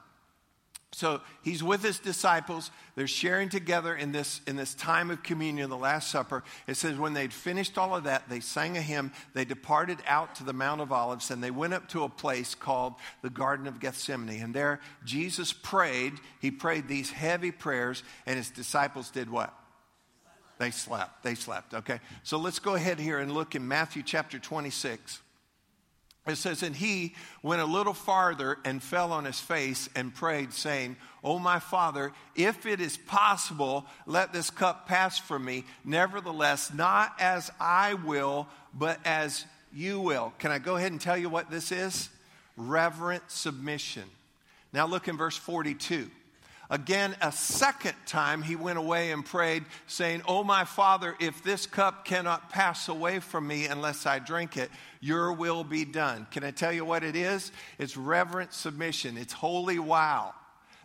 So 0.96 1.20
he's 1.42 1.62
with 1.62 1.82
his 1.82 1.98
disciples. 1.98 2.70
They're 2.94 3.06
sharing 3.06 3.50
together 3.50 3.94
in 3.94 4.12
this, 4.12 4.40
in 4.46 4.56
this 4.56 4.72
time 4.72 5.10
of 5.10 5.22
communion, 5.22 5.68
the 5.68 5.76
Last 5.76 6.10
Supper. 6.10 6.42
It 6.66 6.78
says, 6.78 6.96
when 6.96 7.12
they'd 7.12 7.34
finished 7.34 7.76
all 7.76 7.94
of 7.94 8.04
that, 8.04 8.30
they 8.30 8.40
sang 8.40 8.78
a 8.78 8.80
hymn. 8.80 9.12
They 9.34 9.44
departed 9.44 9.98
out 10.06 10.36
to 10.36 10.44
the 10.44 10.54
Mount 10.54 10.80
of 10.80 10.92
Olives 10.92 11.30
and 11.30 11.44
they 11.44 11.50
went 11.50 11.74
up 11.74 11.86
to 11.90 12.04
a 12.04 12.08
place 12.08 12.54
called 12.54 12.94
the 13.20 13.28
Garden 13.28 13.66
of 13.66 13.78
Gethsemane. 13.78 14.42
And 14.42 14.54
there, 14.54 14.80
Jesus 15.04 15.52
prayed. 15.52 16.14
He 16.40 16.50
prayed 16.50 16.88
these 16.88 17.10
heavy 17.10 17.50
prayers, 17.50 18.02
and 18.24 18.38
his 18.38 18.48
disciples 18.48 19.10
did 19.10 19.28
what? 19.28 19.52
They 20.56 20.70
slept. 20.70 21.22
They 21.22 21.34
slept. 21.34 21.74
Okay. 21.74 22.00
So 22.22 22.38
let's 22.38 22.58
go 22.58 22.74
ahead 22.74 22.98
here 22.98 23.18
and 23.18 23.32
look 23.32 23.54
in 23.54 23.68
Matthew 23.68 24.02
chapter 24.02 24.38
26. 24.38 25.20
It 26.26 26.36
says, 26.36 26.62
And 26.62 26.74
he 26.74 27.14
went 27.42 27.62
a 27.62 27.66
little 27.66 27.94
farther 27.94 28.58
and 28.64 28.82
fell 28.82 29.12
on 29.12 29.24
his 29.24 29.38
face 29.38 29.88
and 29.94 30.14
prayed, 30.14 30.52
saying, 30.52 30.96
Oh, 31.22 31.38
my 31.38 31.58
Father, 31.58 32.12
if 32.34 32.66
it 32.66 32.80
is 32.80 32.96
possible, 32.96 33.86
let 34.06 34.32
this 34.32 34.50
cup 34.50 34.86
pass 34.88 35.18
from 35.18 35.44
me. 35.44 35.64
Nevertheless, 35.84 36.72
not 36.72 37.14
as 37.20 37.50
I 37.60 37.94
will, 37.94 38.48
but 38.74 38.98
as 39.04 39.44
you 39.72 40.00
will. 40.00 40.32
Can 40.38 40.50
I 40.50 40.58
go 40.58 40.76
ahead 40.76 40.92
and 40.92 41.00
tell 41.00 41.16
you 41.16 41.28
what 41.28 41.50
this 41.50 41.70
is? 41.70 42.08
Reverent 42.56 43.24
submission. 43.28 44.04
Now 44.72 44.86
look 44.86 45.08
in 45.08 45.16
verse 45.16 45.36
42. 45.36 46.10
Again, 46.68 47.14
a 47.20 47.30
second 47.30 47.94
time 48.06 48.42
he 48.42 48.56
went 48.56 48.78
away 48.78 49.12
and 49.12 49.24
prayed, 49.24 49.64
saying, 49.86 50.22
Oh, 50.26 50.42
my 50.42 50.64
Father, 50.64 51.14
if 51.20 51.42
this 51.42 51.66
cup 51.66 52.04
cannot 52.04 52.50
pass 52.50 52.88
away 52.88 53.20
from 53.20 53.46
me 53.46 53.66
unless 53.66 54.04
I 54.04 54.18
drink 54.18 54.56
it, 54.56 54.70
your 55.00 55.32
will 55.32 55.62
be 55.62 55.84
done. 55.84 56.26
Can 56.32 56.42
I 56.42 56.50
tell 56.50 56.72
you 56.72 56.84
what 56.84 57.04
it 57.04 57.14
is? 57.14 57.52
It's 57.78 57.96
reverent 57.96 58.52
submission, 58.52 59.16
it's 59.16 59.32
holy 59.32 59.78
wow. 59.78 60.34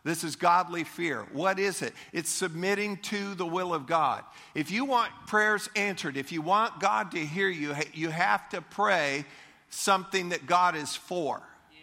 This 0.04 0.24
is 0.24 0.36
godly 0.36 0.84
fear. 0.84 1.28
What 1.32 1.60
is 1.60 1.84
it? 1.84 1.94
It's 2.12 2.32
submitting 2.32 2.98
to 2.98 3.36
the 3.36 3.46
will 3.46 3.72
of 3.72 3.86
God. 3.86 4.24
If 4.56 4.72
you 4.72 4.84
want 4.84 5.12
prayers 5.28 5.70
answered, 5.76 6.18
if 6.18 6.32
you 6.32 6.42
want 6.42 6.80
God 6.80 7.12
to 7.12 7.20
hear 7.20 7.50
you, 7.50 7.76
you 7.94 8.10
have 8.10 8.50
to 8.50 8.62
pray 8.62 9.26
something 9.70 10.30
that 10.30 10.48
God 10.48 10.76
is 10.76 10.96
for. 10.96 11.40
Yes, 11.72 11.82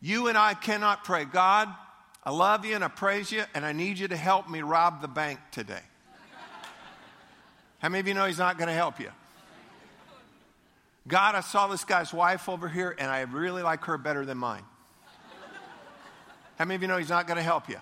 you 0.00 0.28
and 0.28 0.38
I 0.38 0.54
cannot 0.54 1.02
pray, 1.02 1.24
God, 1.24 1.68
I 2.24 2.30
love 2.30 2.64
you 2.64 2.74
and 2.74 2.84
I 2.84 2.88
praise 2.88 3.32
you, 3.32 3.44
and 3.54 3.64
I 3.64 3.72
need 3.72 3.98
you 3.98 4.08
to 4.08 4.16
help 4.16 4.48
me 4.50 4.60
rob 4.60 5.00
the 5.00 5.08
bank 5.08 5.38
today. 5.50 5.80
How 7.78 7.88
many 7.88 8.00
of 8.00 8.08
you 8.08 8.14
know 8.14 8.26
He's 8.26 8.38
not 8.38 8.58
going 8.58 8.68
to 8.68 8.74
help 8.74 9.00
you? 9.00 9.10
God, 11.08 11.34
I 11.34 11.40
saw 11.40 11.68
this 11.68 11.84
guy's 11.84 12.12
wife 12.12 12.50
over 12.50 12.68
here, 12.68 12.94
and 12.98 13.10
I 13.10 13.20
really 13.22 13.62
like 13.62 13.82
her 13.84 13.96
better 13.96 14.26
than 14.26 14.36
mine. 14.36 14.62
How 16.58 16.66
many 16.66 16.74
of 16.74 16.82
you 16.82 16.88
know 16.88 16.98
he's 16.98 17.08
not 17.08 17.26
going 17.26 17.38
to 17.38 17.42
help 17.42 17.68
you? 17.68 17.78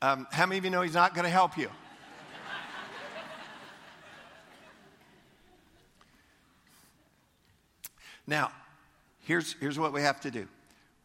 Um, 0.00 0.28
how 0.30 0.46
many 0.46 0.58
of 0.58 0.64
you 0.64 0.70
know 0.70 0.82
he's 0.82 0.94
not 0.94 1.14
going 1.14 1.24
to 1.24 1.30
help 1.30 1.58
you? 1.58 1.70
Now, 8.28 8.50
here's, 9.20 9.54
here's 9.60 9.78
what 9.78 9.92
we 9.92 10.02
have 10.02 10.20
to 10.20 10.30
do 10.30 10.46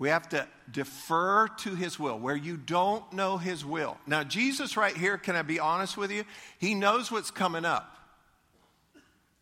we 0.02 0.10
have 0.10 0.28
to 0.30 0.48
defer 0.72 1.48
to 1.48 1.76
his 1.76 2.00
will 2.00 2.18
where 2.18 2.36
you 2.36 2.58
don't 2.58 3.14
know 3.14 3.38
his 3.38 3.64
will. 3.64 4.00
Now, 4.08 4.24
Jesus, 4.24 4.76
right 4.76 4.98
here, 4.98 5.16
can 5.16 5.36
I 5.36 5.44
be 5.44 5.60
honest 5.60 5.96
with 5.96 6.10
you? 6.10 6.24
He 6.58 6.74
knows 6.74 7.12
what's 7.12 7.30
coming 7.30 7.66
up. 7.66 7.98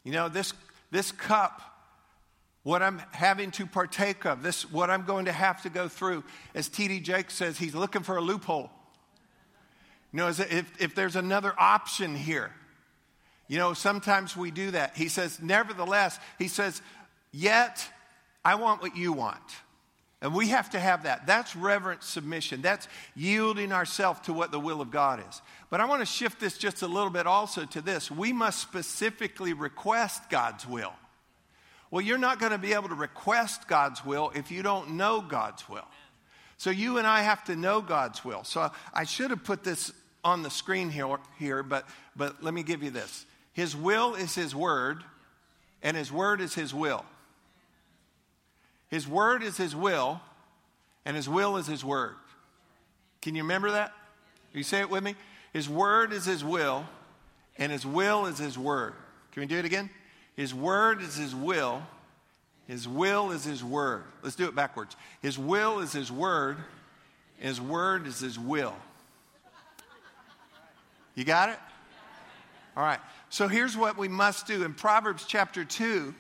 You 0.03 0.11
know, 0.11 0.27
this, 0.27 0.51
this 0.91 1.13
cup, 1.13 1.61
what 2.63 2.83
I'm 2.83 3.01
having 3.13 3.51
to 3.51 3.65
partake 3.65 4.25
of, 4.25 4.43
this, 4.43 4.69
what 4.69 4.89
I'm 4.89 5.05
going 5.05 5.25
to 5.25 5.31
have 5.31 5.61
to 5.61 5.69
go 5.69 5.87
through, 5.87 6.25
as 6.53 6.67
T.D. 6.67 6.99
Jakes 6.99 7.35
says, 7.35 7.57
he's 7.57 7.73
looking 7.73 8.03
for 8.03 8.17
a 8.17 8.21
loophole. 8.21 8.69
You 10.11 10.17
know, 10.17 10.27
if, 10.27 10.81
if 10.81 10.93
there's 10.93 11.15
another 11.15 11.53
option 11.57 12.17
here, 12.17 12.51
you 13.47 13.59
know, 13.59 13.73
sometimes 13.73 14.35
we 14.35 14.51
do 14.51 14.71
that. 14.71 14.97
He 14.97 15.07
says, 15.07 15.41
nevertheless, 15.41 16.19
he 16.37 16.49
says, 16.49 16.81
yet 17.31 17.87
I 18.43 18.55
want 18.55 18.81
what 18.81 18.97
you 18.97 19.13
want. 19.13 19.39
And 20.21 20.33
we 20.33 20.49
have 20.49 20.69
to 20.71 20.79
have 20.79 21.03
that. 21.03 21.25
That's 21.25 21.55
reverent 21.55 22.03
submission. 22.03 22.61
That's 22.61 22.87
yielding 23.15 23.71
ourselves 23.71 24.19
to 24.21 24.33
what 24.33 24.51
the 24.51 24.59
will 24.59 24.81
of 24.81 24.91
God 24.91 25.23
is. 25.27 25.41
But 25.69 25.79
I 25.79 25.85
want 25.85 26.01
to 26.01 26.05
shift 26.05 26.41
this 26.41 26.57
just 26.57 26.81
a 26.81 26.87
little 26.87 27.09
bit 27.09 27.25
also 27.25 27.65
to 27.65 27.81
this. 27.81 28.11
We 28.11 28.33
must 28.33 28.59
specifically 28.59 29.53
request 29.53 30.29
God's 30.29 30.67
will. 30.67 30.93
Well, 31.89 32.01
you're 32.01 32.17
not 32.17 32.39
going 32.39 32.51
to 32.51 32.57
be 32.57 32.73
able 32.73 32.89
to 32.89 32.95
request 32.95 33.67
God's 33.67 34.03
will 34.05 34.31
if 34.35 34.51
you 34.51 34.61
don't 34.61 34.91
know 34.91 35.21
God's 35.21 35.67
will. 35.69 35.87
So 36.57 36.69
you 36.69 36.97
and 36.97 37.07
I 37.07 37.21
have 37.21 37.45
to 37.45 37.55
know 37.55 37.79
God's 37.79 38.25
will. 38.25 38.43
So 38.43 38.69
I 38.93 39.05
should 39.05 39.31
have 39.31 39.45
put 39.45 39.63
this 39.63 39.93
on 40.23 40.43
the 40.43 40.49
screen 40.49 40.89
here, 40.89 41.17
here 41.37 41.63
but, 41.63 41.87
but 42.15 42.43
let 42.43 42.53
me 42.53 42.63
give 42.63 42.83
you 42.83 42.91
this. 42.91 43.25
His 43.53 43.75
will 43.75 44.15
is 44.15 44.35
His 44.35 44.53
word, 44.53 45.03
and 45.81 45.95
His 45.95 46.11
word 46.11 46.41
is 46.41 46.53
His 46.53 46.73
will. 46.73 47.05
His 48.89 49.07
word 49.07 49.43
is 49.43 49.57
his 49.57 49.75
will, 49.75 50.21
and 51.05 51.15
his 51.15 51.29
will 51.29 51.57
is 51.57 51.67
his 51.67 51.85
word. 51.85 52.15
Can 53.21 53.35
you 53.35 53.43
remember 53.43 53.71
that? 53.71 53.93
You 54.53 54.63
say 54.63 54.79
it 54.79 54.89
with 54.89 55.03
me? 55.03 55.15
His 55.53 55.69
word 55.69 56.11
is 56.13 56.25
his 56.25 56.43
will, 56.43 56.85
and 57.57 57.71
his 57.71 57.85
will 57.85 58.25
is 58.25 58.37
his 58.37 58.57
word. 58.57 58.93
Can 59.31 59.41
we 59.41 59.47
do 59.47 59.57
it 59.57 59.65
again? 59.65 59.89
His 60.35 60.53
word 60.53 61.01
is 61.01 61.15
his 61.15 61.35
will, 61.35 61.83
his 62.67 62.87
will 62.87 63.31
is 63.31 63.43
his 63.43 63.63
word. 63.63 64.03
Let's 64.21 64.35
do 64.35 64.45
it 64.45 64.55
backwards. 64.55 64.95
His 65.21 65.37
will 65.37 65.79
is 65.79 65.91
his 65.91 66.11
word, 66.11 66.57
his 67.37 67.59
word 67.59 68.07
is 68.07 68.19
his 68.19 68.39
will. 68.39 68.75
You 71.15 71.25
got 71.25 71.49
it? 71.49 71.59
All 72.77 72.83
right. 72.83 72.99
So 73.29 73.47
here's 73.47 73.75
what 73.75 73.97
we 73.97 74.07
must 74.07 74.47
do. 74.47 74.63
In 74.63 74.73
Proverbs 74.73 75.25
chapter 75.27 75.65
2, 75.65 76.13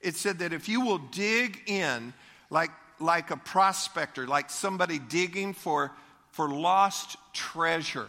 it 0.00 0.16
said 0.16 0.40
that 0.40 0.52
if 0.52 0.68
you 0.68 0.80
will 0.80 0.98
dig 0.98 1.60
in 1.66 2.12
like, 2.50 2.70
like 3.00 3.30
a 3.30 3.36
prospector, 3.36 4.26
like 4.26 4.50
somebody 4.50 4.98
digging 4.98 5.52
for, 5.52 5.92
for 6.32 6.48
lost 6.48 7.16
treasure, 7.32 8.08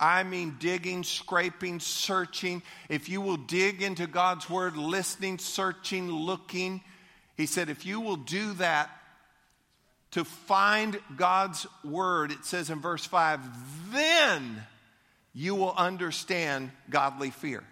I 0.00 0.22
mean, 0.22 0.56
digging, 0.58 1.04
scraping, 1.04 1.78
searching. 1.78 2.62
If 2.88 3.10
you 3.10 3.20
will 3.20 3.36
dig 3.36 3.82
into 3.82 4.06
God's 4.06 4.48
word, 4.48 4.76
listening, 4.76 5.36
searching, 5.36 6.10
looking, 6.10 6.80
he 7.36 7.44
said, 7.44 7.68
if 7.68 7.84
you 7.84 8.00
will 8.00 8.16
do 8.16 8.54
that 8.54 8.90
to 10.12 10.24
find 10.24 10.98
God's 11.16 11.66
word, 11.84 12.32
it 12.32 12.46
says 12.46 12.70
in 12.70 12.80
verse 12.80 13.04
5, 13.04 13.40
then 13.92 14.64
you 15.34 15.54
will 15.54 15.74
understand 15.76 16.70
godly 16.88 17.30
fear. 17.30 17.62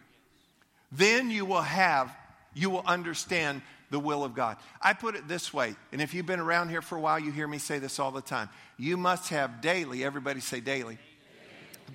Then 0.92 1.30
you 1.30 1.44
will 1.44 1.62
have 1.62 2.14
you 2.58 2.70
will 2.70 2.82
understand 2.84 3.62
the 3.90 4.00
will 4.00 4.24
of 4.24 4.34
God. 4.34 4.56
I 4.82 4.92
put 4.92 5.14
it 5.14 5.28
this 5.28 5.54
way, 5.54 5.76
and 5.92 6.02
if 6.02 6.12
you've 6.12 6.26
been 6.26 6.40
around 6.40 6.70
here 6.70 6.82
for 6.82 6.96
a 6.96 7.00
while, 7.00 7.18
you 7.18 7.30
hear 7.30 7.46
me 7.46 7.58
say 7.58 7.78
this 7.78 7.98
all 7.98 8.10
the 8.10 8.20
time. 8.20 8.48
You 8.76 8.96
must 8.96 9.30
have 9.30 9.60
daily, 9.60 10.04
everybody 10.04 10.40
say 10.40 10.60
daily, 10.60 10.98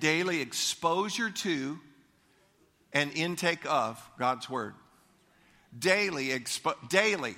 daily, 0.00 0.24
daily 0.24 0.40
exposure 0.40 1.30
to 1.30 1.78
and 2.92 3.12
intake 3.12 3.66
of 3.66 4.02
God's 4.18 4.48
Word. 4.48 4.74
Daily, 5.78 6.28
expo- 6.28 6.88
daily, 6.88 7.34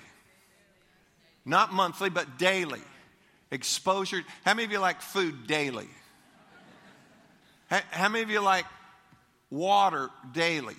not 1.44 1.72
monthly, 1.72 2.10
but 2.10 2.38
daily 2.38 2.82
exposure. 3.50 4.22
How 4.44 4.54
many 4.54 4.64
of 4.64 4.72
you 4.72 4.78
like 4.78 5.00
food 5.00 5.46
daily? 5.46 5.88
How, 7.68 7.80
how 7.90 8.08
many 8.08 8.22
of 8.22 8.30
you 8.30 8.40
like 8.40 8.66
water 9.50 10.10
daily? 10.32 10.76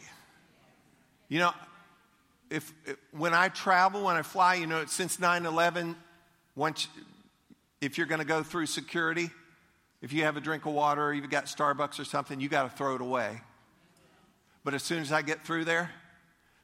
You 1.27 1.39
know, 1.39 1.51
if, 2.49 2.73
if, 2.85 2.97
when 3.11 3.33
I 3.33 3.49
travel, 3.49 4.05
when 4.05 4.15
I 4.15 4.21
fly, 4.21 4.55
you 4.55 4.67
know, 4.67 4.85
since 4.85 5.19
9 5.19 5.45
11, 5.45 5.95
once, 6.55 6.87
if 7.81 7.97
you're 7.97 8.07
going 8.07 8.19
to 8.19 8.25
go 8.25 8.43
through 8.43 8.65
security, 8.65 9.29
if 10.01 10.13
you 10.13 10.23
have 10.23 10.37
a 10.37 10.41
drink 10.41 10.65
of 10.65 10.73
water 10.73 11.05
or 11.05 11.13
you've 11.13 11.29
got 11.29 11.45
Starbucks 11.45 11.99
or 11.99 12.05
something, 12.05 12.39
you 12.39 12.49
got 12.49 12.63
to 12.63 12.77
throw 12.77 12.95
it 12.95 13.01
away. 13.01 13.41
But 14.63 14.73
as 14.73 14.83
soon 14.83 14.99
as 14.99 15.11
I 15.11 15.21
get 15.21 15.45
through 15.45 15.65
there, 15.65 15.91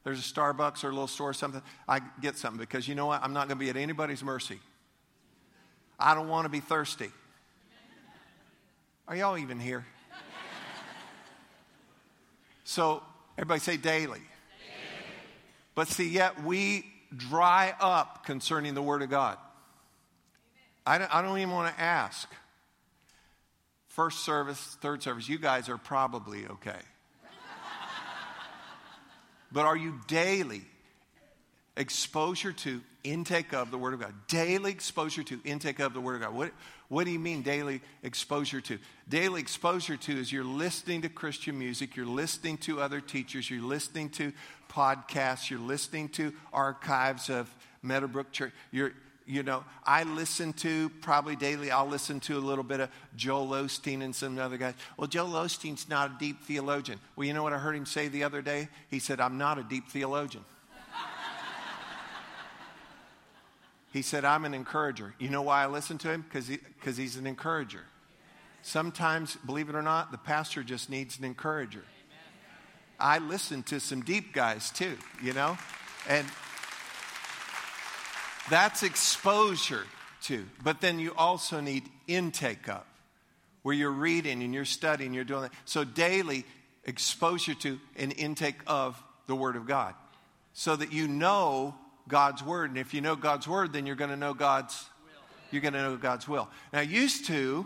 there's 0.04 0.18
a 0.18 0.34
Starbucks 0.34 0.84
or 0.84 0.88
a 0.88 0.92
little 0.92 1.06
store 1.06 1.30
or 1.30 1.34
something, 1.34 1.62
I 1.88 2.00
get 2.20 2.36
something 2.36 2.60
because 2.60 2.86
you 2.86 2.94
know 2.94 3.06
what? 3.06 3.22
I'm 3.22 3.32
not 3.32 3.48
going 3.48 3.58
to 3.58 3.64
be 3.64 3.70
at 3.70 3.76
anybody's 3.76 4.22
mercy. 4.22 4.60
I 5.98 6.14
don't 6.14 6.28
want 6.28 6.44
to 6.44 6.50
be 6.50 6.60
thirsty. 6.60 7.10
Are 9.08 9.16
y'all 9.16 9.38
even 9.38 9.58
here? 9.58 9.86
So, 12.64 13.02
everybody 13.36 13.60
say 13.60 13.76
daily. 13.76 14.22
But 15.74 15.88
see, 15.88 16.08
yet 16.08 16.44
we 16.44 16.86
dry 17.16 17.74
up 17.80 18.24
concerning 18.24 18.74
the 18.74 18.82
Word 18.82 19.02
of 19.02 19.10
God. 19.10 19.38
I 20.86 20.98
don't, 20.98 21.14
I 21.14 21.22
don't 21.22 21.38
even 21.38 21.52
want 21.52 21.74
to 21.74 21.80
ask. 21.80 22.30
First 23.88 24.24
service, 24.24 24.58
third 24.80 25.02
service, 25.02 25.28
you 25.28 25.38
guys 25.38 25.68
are 25.68 25.78
probably 25.78 26.46
okay. 26.46 26.80
but 29.52 29.64
are 29.64 29.76
you 29.76 30.00
daily 30.08 30.62
exposure 31.76 32.52
to 32.52 32.80
intake 33.04 33.54
of 33.54 33.70
the 33.70 33.78
Word 33.78 33.94
of 33.94 34.00
God? 34.00 34.12
Daily 34.28 34.72
exposure 34.72 35.22
to 35.22 35.40
intake 35.44 35.78
of 35.78 35.94
the 35.94 36.00
Word 36.00 36.16
of 36.16 36.22
God. 36.22 36.34
What, 36.34 36.52
what 36.88 37.04
do 37.04 37.12
you 37.12 37.18
mean 37.18 37.42
daily 37.42 37.80
exposure 38.02 38.60
to? 38.62 38.78
Daily 39.08 39.40
exposure 39.40 39.96
to 39.96 40.18
is 40.18 40.32
you're 40.32 40.44
listening 40.44 41.02
to 41.02 41.08
Christian 41.08 41.58
music, 41.58 41.96
you're 41.96 42.04
listening 42.04 42.58
to 42.58 42.80
other 42.80 43.00
teachers, 43.00 43.48
you're 43.48 43.62
listening 43.62 44.10
to 44.10 44.32
podcasts, 44.74 45.50
you're 45.50 45.60
listening 45.60 46.08
to 46.10 46.32
archives 46.52 47.30
of 47.30 47.54
Meadowbrook 47.82 48.32
Church. 48.32 48.52
You're, 48.72 48.92
you 49.26 49.42
know, 49.42 49.64
I 49.84 50.02
listen 50.02 50.52
to 50.54 50.90
probably 51.00 51.36
daily, 51.36 51.70
I'll 51.70 51.88
listen 51.88 52.20
to 52.20 52.36
a 52.36 52.40
little 52.40 52.64
bit 52.64 52.80
of 52.80 52.90
Joel 53.16 53.48
Osteen 53.48 54.02
and 54.02 54.14
some 54.14 54.38
other 54.38 54.56
guys. 54.56 54.74
Well, 54.96 55.06
Joel 55.06 55.30
Osteen's 55.30 55.88
not 55.88 56.10
a 56.10 56.14
deep 56.18 56.42
theologian. 56.42 56.98
Well, 57.16 57.26
you 57.26 57.32
know 57.32 57.42
what 57.42 57.52
I 57.52 57.58
heard 57.58 57.76
him 57.76 57.86
say 57.86 58.08
the 58.08 58.24
other 58.24 58.42
day? 58.42 58.68
He 58.90 58.98
said, 58.98 59.20
I'm 59.20 59.38
not 59.38 59.58
a 59.58 59.62
deep 59.62 59.88
theologian. 59.88 60.44
he 63.92 64.02
said, 64.02 64.24
I'm 64.24 64.44
an 64.44 64.54
encourager. 64.54 65.14
You 65.18 65.30
know 65.30 65.42
why 65.42 65.62
I 65.62 65.66
listen 65.66 65.98
to 65.98 66.10
him? 66.10 66.22
Because 66.22 66.48
he, 66.48 66.58
cause 66.82 66.96
he's 66.96 67.16
an 67.16 67.26
encourager. 67.26 67.82
Sometimes, 68.62 69.36
believe 69.46 69.68
it 69.68 69.74
or 69.74 69.82
not, 69.82 70.10
the 70.10 70.18
pastor 70.18 70.62
just 70.62 70.88
needs 70.88 71.18
an 71.18 71.24
encourager. 71.24 71.84
I 72.98 73.18
listen 73.18 73.62
to 73.64 73.80
some 73.80 74.02
deep 74.02 74.32
guys 74.32 74.70
too, 74.70 74.96
you 75.22 75.32
know? 75.32 75.56
And 76.08 76.26
that's 78.50 78.82
exposure 78.82 79.84
to. 80.22 80.44
But 80.62 80.80
then 80.80 80.98
you 80.98 81.14
also 81.16 81.60
need 81.60 81.84
intake 82.06 82.68
of, 82.68 82.84
where 83.62 83.74
you're 83.74 83.90
reading 83.90 84.42
and 84.42 84.54
you're 84.54 84.64
studying, 84.64 85.14
you're 85.14 85.24
doing 85.24 85.42
that. 85.42 85.52
So 85.64 85.84
daily 85.84 86.44
exposure 86.84 87.54
to 87.54 87.78
and 87.96 88.12
intake 88.12 88.60
of 88.66 89.02
the 89.26 89.34
Word 89.34 89.56
of 89.56 89.66
God. 89.66 89.94
So 90.52 90.76
that 90.76 90.92
you 90.92 91.08
know 91.08 91.74
God's 92.06 92.42
Word. 92.42 92.70
And 92.70 92.78
if 92.78 92.94
you 92.94 93.00
know 93.00 93.16
God's 93.16 93.48
Word, 93.48 93.72
then 93.72 93.86
you're 93.86 93.96
going 93.96 94.10
to 94.10 94.16
know 94.16 94.34
God's 94.34 94.88
you're 95.50 95.62
going 95.62 95.74
to 95.74 95.82
know 95.82 95.96
God's 95.96 96.26
will. 96.26 96.48
Now, 96.72 96.80
used 96.80 97.26
to, 97.26 97.64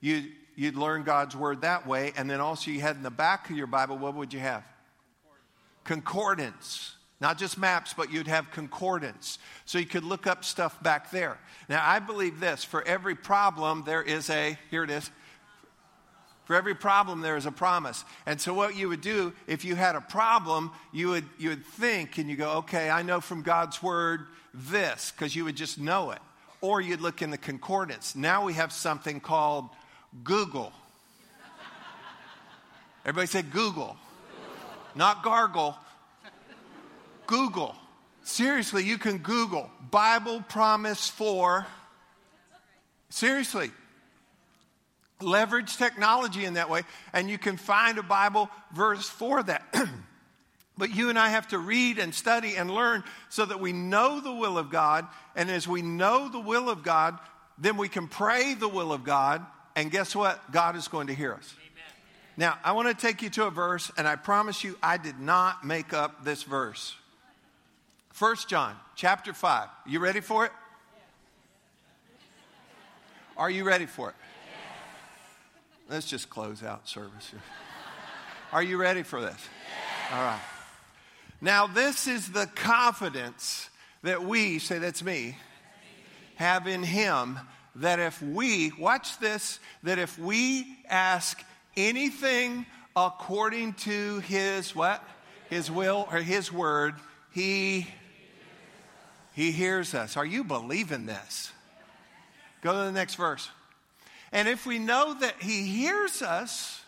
you 0.00 0.24
you'd 0.58 0.74
learn 0.74 1.04
God's 1.04 1.36
word 1.36 1.60
that 1.60 1.86
way, 1.86 2.12
and 2.16 2.28
then 2.28 2.40
also 2.40 2.72
you 2.72 2.80
had 2.80 2.96
in 2.96 3.04
the 3.04 3.10
back 3.10 3.48
of 3.48 3.56
your 3.56 3.68
Bible, 3.68 3.96
what 3.96 4.16
would 4.16 4.32
you 4.32 4.40
have? 4.40 4.64
Concordance. 5.84 6.96
Not 7.20 7.38
just 7.38 7.58
maps, 7.58 7.94
but 7.96 8.12
you'd 8.12 8.26
have 8.26 8.50
concordance. 8.50 9.38
So 9.66 9.78
you 9.78 9.86
could 9.86 10.02
look 10.02 10.26
up 10.26 10.44
stuff 10.44 10.82
back 10.82 11.12
there. 11.12 11.38
Now, 11.68 11.84
I 11.86 12.00
believe 12.00 12.40
this 12.40 12.64
for 12.64 12.82
every 12.82 13.14
problem, 13.14 13.84
there 13.86 14.02
is 14.02 14.30
a, 14.30 14.58
here 14.68 14.82
it 14.82 14.90
is, 14.90 15.08
For 16.44 16.56
every 16.56 16.74
problem, 16.74 17.20
there 17.20 17.36
is 17.36 17.46
a 17.46 17.52
promise. 17.52 18.04
And 18.26 18.40
so, 18.40 18.52
what 18.52 18.74
you 18.74 18.88
would 18.88 19.00
do 19.00 19.34
if 19.46 19.64
you 19.64 19.76
had 19.76 19.94
a 19.94 20.00
problem, 20.00 20.72
you 20.92 21.10
would, 21.10 21.26
you 21.38 21.50
would 21.50 21.64
think 21.64 22.18
and 22.18 22.28
you 22.28 22.34
go, 22.34 22.50
okay, 22.58 22.90
I 22.90 23.02
know 23.02 23.20
from 23.20 23.42
God's 23.42 23.80
word 23.80 24.26
this, 24.52 25.12
because 25.12 25.36
you 25.36 25.44
would 25.44 25.56
just 25.56 25.78
know 25.78 26.10
it. 26.10 26.20
Or 26.60 26.80
you'd 26.80 27.00
look 27.00 27.22
in 27.22 27.30
the 27.30 27.38
concordance. 27.38 28.16
Now 28.16 28.44
we 28.44 28.54
have 28.54 28.72
something 28.72 29.20
called 29.20 29.68
Google. 30.24 30.72
Everybody 33.04 33.26
say 33.26 33.42
Google. 33.42 33.96
Not 34.94 35.22
gargle. 35.22 35.76
Google. 37.26 37.74
Seriously, 38.22 38.84
you 38.84 38.98
can 38.98 39.18
Google 39.18 39.70
Bible 39.90 40.42
promise 40.48 41.08
for. 41.08 41.66
Seriously. 43.10 43.70
Leverage 45.20 45.76
technology 45.76 46.44
in 46.44 46.54
that 46.54 46.70
way, 46.70 46.82
and 47.12 47.28
you 47.28 47.38
can 47.38 47.56
find 47.56 47.98
a 47.98 48.02
Bible 48.02 48.48
verse 48.72 49.08
for 49.08 49.42
that. 49.42 49.62
but 50.78 50.94
you 50.94 51.08
and 51.08 51.18
I 51.18 51.30
have 51.30 51.48
to 51.48 51.58
read 51.58 51.98
and 51.98 52.14
study 52.14 52.56
and 52.56 52.70
learn 52.70 53.02
so 53.28 53.44
that 53.44 53.58
we 53.58 53.72
know 53.72 54.20
the 54.20 54.32
will 54.32 54.58
of 54.58 54.70
God. 54.70 55.06
And 55.34 55.50
as 55.50 55.66
we 55.66 55.82
know 55.82 56.28
the 56.28 56.38
will 56.38 56.70
of 56.70 56.82
God, 56.82 57.18
then 57.58 57.76
we 57.76 57.88
can 57.88 58.06
pray 58.06 58.54
the 58.54 58.68
will 58.68 58.92
of 58.92 59.02
God. 59.02 59.44
And 59.78 59.92
guess 59.92 60.16
what? 60.16 60.50
God 60.50 60.74
is 60.74 60.88
going 60.88 61.06
to 61.06 61.14
hear 61.14 61.32
us. 61.32 61.54
Amen. 61.56 61.84
Now, 62.36 62.58
I 62.64 62.72
want 62.72 62.88
to 62.88 62.94
take 62.94 63.22
you 63.22 63.30
to 63.30 63.46
a 63.46 63.50
verse, 63.52 63.92
and 63.96 64.08
I 64.08 64.16
promise 64.16 64.64
you, 64.64 64.76
I 64.82 64.96
did 64.96 65.20
not 65.20 65.64
make 65.64 65.92
up 65.92 66.24
this 66.24 66.42
verse. 66.42 66.96
First 68.10 68.48
John 68.48 68.74
chapter 68.96 69.32
5. 69.32 69.68
You 69.86 70.00
ready 70.00 70.18
for 70.18 70.46
it? 70.46 70.52
Are 73.36 73.48
you 73.48 73.62
ready 73.62 73.86
for 73.86 74.08
it? 74.08 74.16
Let's 75.88 76.06
just 76.06 76.28
close 76.28 76.64
out 76.64 76.88
service 76.88 77.30
here. 77.30 77.40
Are 78.52 78.64
you 78.64 78.78
ready 78.78 79.04
for 79.04 79.20
this? 79.20 79.48
All 80.12 80.18
right. 80.18 80.40
Now, 81.40 81.68
this 81.68 82.08
is 82.08 82.32
the 82.32 82.46
confidence 82.46 83.70
that 84.02 84.24
we, 84.24 84.58
say 84.58 84.80
that's 84.80 85.04
me, 85.04 85.36
have 86.34 86.66
in 86.66 86.82
Him 86.82 87.38
that 87.76 87.98
if 87.98 88.20
we, 88.22 88.72
watch 88.78 89.18
this, 89.18 89.60
that 89.82 89.98
if 89.98 90.18
we 90.18 90.78
ask 90.88 91.42
anything 91.76 92.66
according 92.96 93.74
to 93.74 94.20
his 94.20 94.74
what? 94.74 95.02
His 95.50 95.70
will 95.70 96.06
or 96.10 96.18
his 96.18 96.52
word, 96.52 96.94
he 97.32 97.86
he 99.38 99.52
hears 99.52 99.94
us. 99.94 100.16
Are 100.16 100.26
you 100.26 100.42
believing 100.42 101.06
this? 101.06 101.52
Go 102.60 102.72
to 102.72 102.78
the 102.78 102.90
next 102.90 103.14
verse. 103.14 103.48
And 104.32 104.48
if 104.48 104.66
we 104.66 104.80
know 104.80 105.14
that 105.14 105.40
he 105.40 105.62
hears 105.62 106.22
us, 106.22 106.82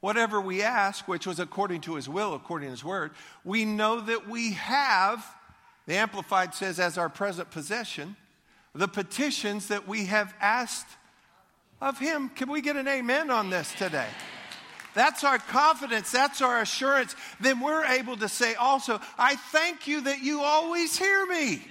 whatever 0.00 0.42
we 0.42 0.60
ask, 0.60 1.08
which 1.08 1.26
was 1.26 1.40
according 1.40 1.80
to 1.80 1.94
his 1.94 2.06
will, 2.06 2.34
according 2.34 2.66
to 2.68 2.72
his 2.72 2.84
word, 2.84 3.12
we 3.44 3.64
know 3.64 3.98
that 4.02 4.28
we 4.28 4.52
have, 4.52 5.24
the 5.86 5.94
Amplified 5.94 6.54
says, 6.54 6.78
as 6.78 6.98
our 6.98 7.08
present 7.08 7.50
possession, 7.50 8.14
the 8.74 8.88
petitions 8.88 9.68
that 9.68 9.86
we 9.86 10.06
have 10.06 10.34
asked 10.40 10.88
of 11.80 11.98
Him. 11.98 12.28
Can 12.30 12.50
we 12.50 12.60
get 12.60 12.76
an 12.76 12.88
amen 12.88 13.30
on 13.30 13.50
this 13.50 13.72
today? 13.74 14.08
That's 14.94 15.24
our 15.24 15.38
confidence, 15.38 16.12
that's 16.12 16.40
our 16.40 16.60
assurance. 16.60 17.16
Then 17.40 17.60
we're 17.60 17.84
able 17.84 18.16
to 18.16 18.28
say 18.28 18.54
also, 18.54 19.00
I 19.18 19.36
thank 19.36 19.86
you 19.86 20.02
that 20.02 20.22
you 20.22 20.40
always 20.40 20.96
hear 20.96 21.26
me. 21.26 21.62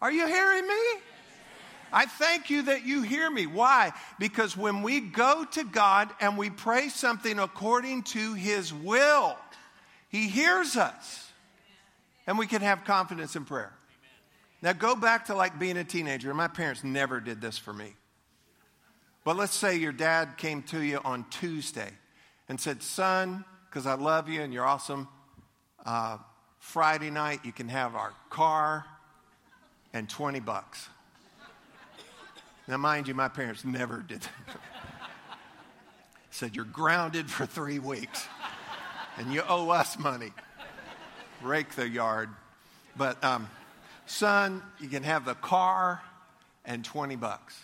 Are 0.00 0.10
you 0.10 0.26
hearing 0.26 0.66
me? 0.66 1.00
I 1.92 2.06
thank 2.06 2.50
you 2.50 2.62
that 2.62 2.84
you 2.84 3.02
hear 3.02 3.30
me. 3.30 3.46
Why? 3.46 3.92
Because 4.18 4.56
when 4.56 4.82
we 4.82 5.00
go 5.00 5.44
to 5.52 5.64
God 5.64 6.10
and 6.20 6.36
we 6.36 6.50
pray 6.50 6.88
something 6.88 7.38
according 7.38 8.02
to 8.04 8.34
His 8.34 8.72
will, 8.72 9.36
He 10.08 10.28
hears 10.28 10.76
us. 10.76 11.30
And 12.26 12.38
we 12.38 12.46
can 12.46 12.60
have 12.60 12.84
confidence 12.84 13.36
in 13.36 13.46
prayer. 13.46 13.72
Now, 14.60 14.72
go 14.72 14.96
back 14.96 15.26
to 15.26 15.34
like 15.34 15.58
being 15.58 15.76
a 15.76 15.84
teenager. 15.84 16.34
My 16.34 16.48
parents 16.48 16.82
never 16.82 17.20
did 17.20 17.40
this 17.40 17.58
for 17.58 17.72
me. 17.72 17.94
But 19.24 19.36
let's 19.36 19.54
say 19.54 19.76
your 19.76 19.92
dad 19.92 20.36
came 20.36 20.62
to 20.64 20.80
you 20.80 21.00
on 21.04 21.26
Tuesday 21.30 21.90
and 22.48 22.60
said, 22.60 22.82
Son, 22.82 23.44
because 23.68 23.86
I 23.86 23.94
love 23.94 24.28
you 24.28 24.40
and 24.40 24.52
you're 24.52 24.66
awesome, 24.66 25.06
uh, 25.84 26.18
Friday 26.58 27.10
night 27.10 27.40
you 27.44 27.52
can 27.52 27.68
have 27.68 27.94
our 27.94 28.12
car 28.30 28.84
and 29.92 30.08
20 30.08 30.40
bucks. 30.40 30.88
Now, 32.66 32.78
mind 32.78 33.08
you, 33.08 33.14
my 33.14 33.28
parents 33.28 33.64
never 33.64 33.98
did 33.98 34.22
that. 34.22 34.30
said, 36.30 36.56
You're 36.56 36.64
grounded 36.64 37.30
for 37.30 37.46
three 37.46 37.78
weeks 37.78 38.26
and 39.18 39.32
you 39.32 39.42
owe 39.48 39.70
us 39.70 39.98
money. 39.98 40.32
Rake 41.42 41.74
the 41.74 41.88
yard. 41.88 42.30
But, 42.96 43.22
um, 43.22 43.48
son, 44.10 44.62
you 44.80 44.88
can 44.88 45.02
have 45.02 45.24
the 45.24 45.34
car 45.34 46.02
and 46.64 46.84
20 46.84 47.16
bucks. 47.16 47.58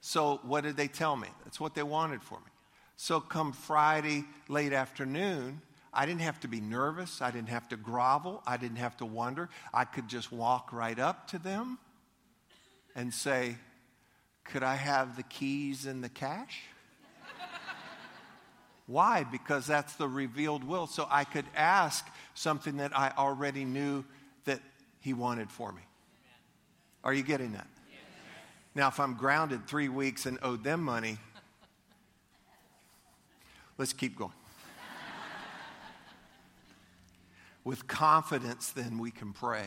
So, 0.00 0.40
what 0.42 0.64
did 0.64 0.76
they 0.76 0.88
tell 0.88 1.16
me? 1.16 1.28
That's 1.44 1.60
what 1.60 1.74
they 1.74 1.82
wanted 1.82 2.22
for 2.22 2.38
me. 2.38 2.50
So, 2.96 3.20
come 3.20 3.52
Friday, 3.52 4.24
late 4.48 4.72
afternoon, 4.72 5.60
I 5.92 6.06
didn't 6.06 6.20
have 6.20 6.40
to 6.40 6.48
be 6.48 6.60
nervous. 6.60 7.20
I 7.20 7.30
didn't 7.30 7.48
have 7.48 7.68
to 7.70 7.76
grovel. 7.76 8.42
I 8.46 8.56
didn't 8.56 8.76
have 8.76 8.96
to 8.98 9.06
wonder. 9.06 9.48
I 9.72 9.84
could 9.84 10.08
just 10.08 10.30
walk 10.30 10.72
right 10.72 10.98
up 10.98 11.28
to 11.28 11.38
them 11.38 11.78
and 12.94 13.12
say, 13.12 13.56
Could 14.44 14.62
I 14.62 14.76
have 14.76 15.16
the 15.16 15.22
keys 15.24 15.86
and 15.86 16.02
the 16.02 16.08
cash? 16.08 16.62
Why? 18.86 19.24
Because 19.24 19.66
that's 19.66 19.94
the 19.94 20.08
revealed 20.08 20.64
will. 20.64 20.86
So 20.86 21.06
I 21.10 21.24
could 21.24 21.46
ask 21.56 22.06
something 22.34 22.76
that 22.78 22.96
I 22.96 23.12
already 23.16 23.64
knew 23.64 24.04
He 25.00 25.12
wanted 25.12 25.50
for 25.50 25.72
me. 25.72 25.82
Are 27.04 27.14
you 27.14 27.22
getting 27.22 27.52
that? 27.52 27.66
Now, 28.74 28.88
if 28.88 29.00
I'm 29.00 29.14
grounded 29.14 29.66
three 29.66 29.88
weeks 29.88 30.26
and 30.26 30.38
owed 30.42 30.62
them 30.62 30.82
money, 30.82 31.18
let's 33.76 33.92
keep 33.92 34.16
going. 34.16 34.32
With 37.64 37.86
confidence, 37.86 38.70
then 38.70 38.98
we 38.98 39.10
can 39.10 39.32
pray. 39.32 39.66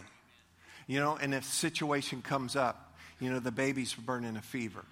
You 0.88 1.00
know, 1.00 1.18
and 1.22 1.34
if 1.34 1.46
situation 1.46 2.22
comes 2.22 2.56
up, 2.56 2.96
you 3.20 3.30
know, 3.30 3.40
the 3.40 3.52
baby's 3.52 3.94
burning 3.94 4.38
a 4.38 4.42
fever. 4.42 4.86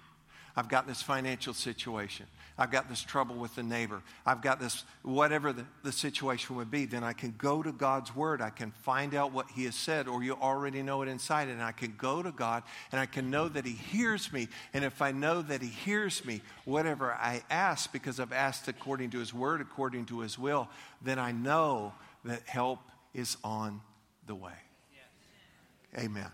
I've 0.56 0.68
got 0.68 0.86
this 0.86 1.02
financial 1.02 1.54
situation. 1.54 2.26
I've 2.58 2.70
got 2.70 2.90
this 2.90 3.00
trouble 3.00 3.36
with 3.36 3.54
the 3.54 3.62
neighbor. 3.62 4.02
I've 4.26 4.42
got 4.42 4.60
this, 4.60 4.84
whatever 5.02 5.50
the, 5.50 5.64
the 5.82 5.92
situation 5.92 6.56
would 6.56 6.70
be, 6.70 6.84
then 6.84 7.02
I 7.02 7.14
can 7.14 7.34
go 7.38 7.62
to 7.62 7.72
God's 7.72 8.14
word. 8.14 8.42
I 8.42 8.50
can 8.50 8.70
find 8.70 9.14
out 9.14 9.32
what 9.32 9.46
He 9.54 9.64
has 9.64 9.74
said, 9.74 10.06
or 10.06 10.22
you 10.22 10.34
already 10.34 10.82
know 10.82 11.00
it 11.00 11.08
inside, 11.08 11.48
and 11.48 11.62
I 11.62 11.72
can 11.72 11.94
go 11.96 12.22
to 12.22 12.30
God 12.30 12.62
and 12.92 13.00
I 13.00 13.06
can 13.06 13.30
know 13.30 13.48
that 13.48 13.64
He 13.64 13.72
hears 13.72 14.30
me. 14.30 14.48
And 14.74 14.84
if 14.84 15.00
I 15.00 15.10
know 15.10 15.40
that 15.40 15.62
He 15.62 15.68
hears 15.68 16.22
me, 16.24 16.42
whatever 16.66 17.12
I 17.12 17.42
ask, 17.48 17.90
because 17.92 18.20
I've 18.20 18.32
asked 18.32 18.68
according 18.68 19.10
to 19.10 19.18
His 19.18 19.32
word, 19.32 19.62
according 19.62 20.04
to 20.06 20.20
His 20.20 20.38
will, 20.38 20.68
then 21.00 21.18
I 21.18 21.32
know 21.32 21.94
that 22.26 22.42
help 22.46 22.80
is 23.14 23.38
on 23.42 23.80
the 24.26 24.34
way. 24.34 24.52
Yes. 24.92 26.04
Amen. 26.04 26.30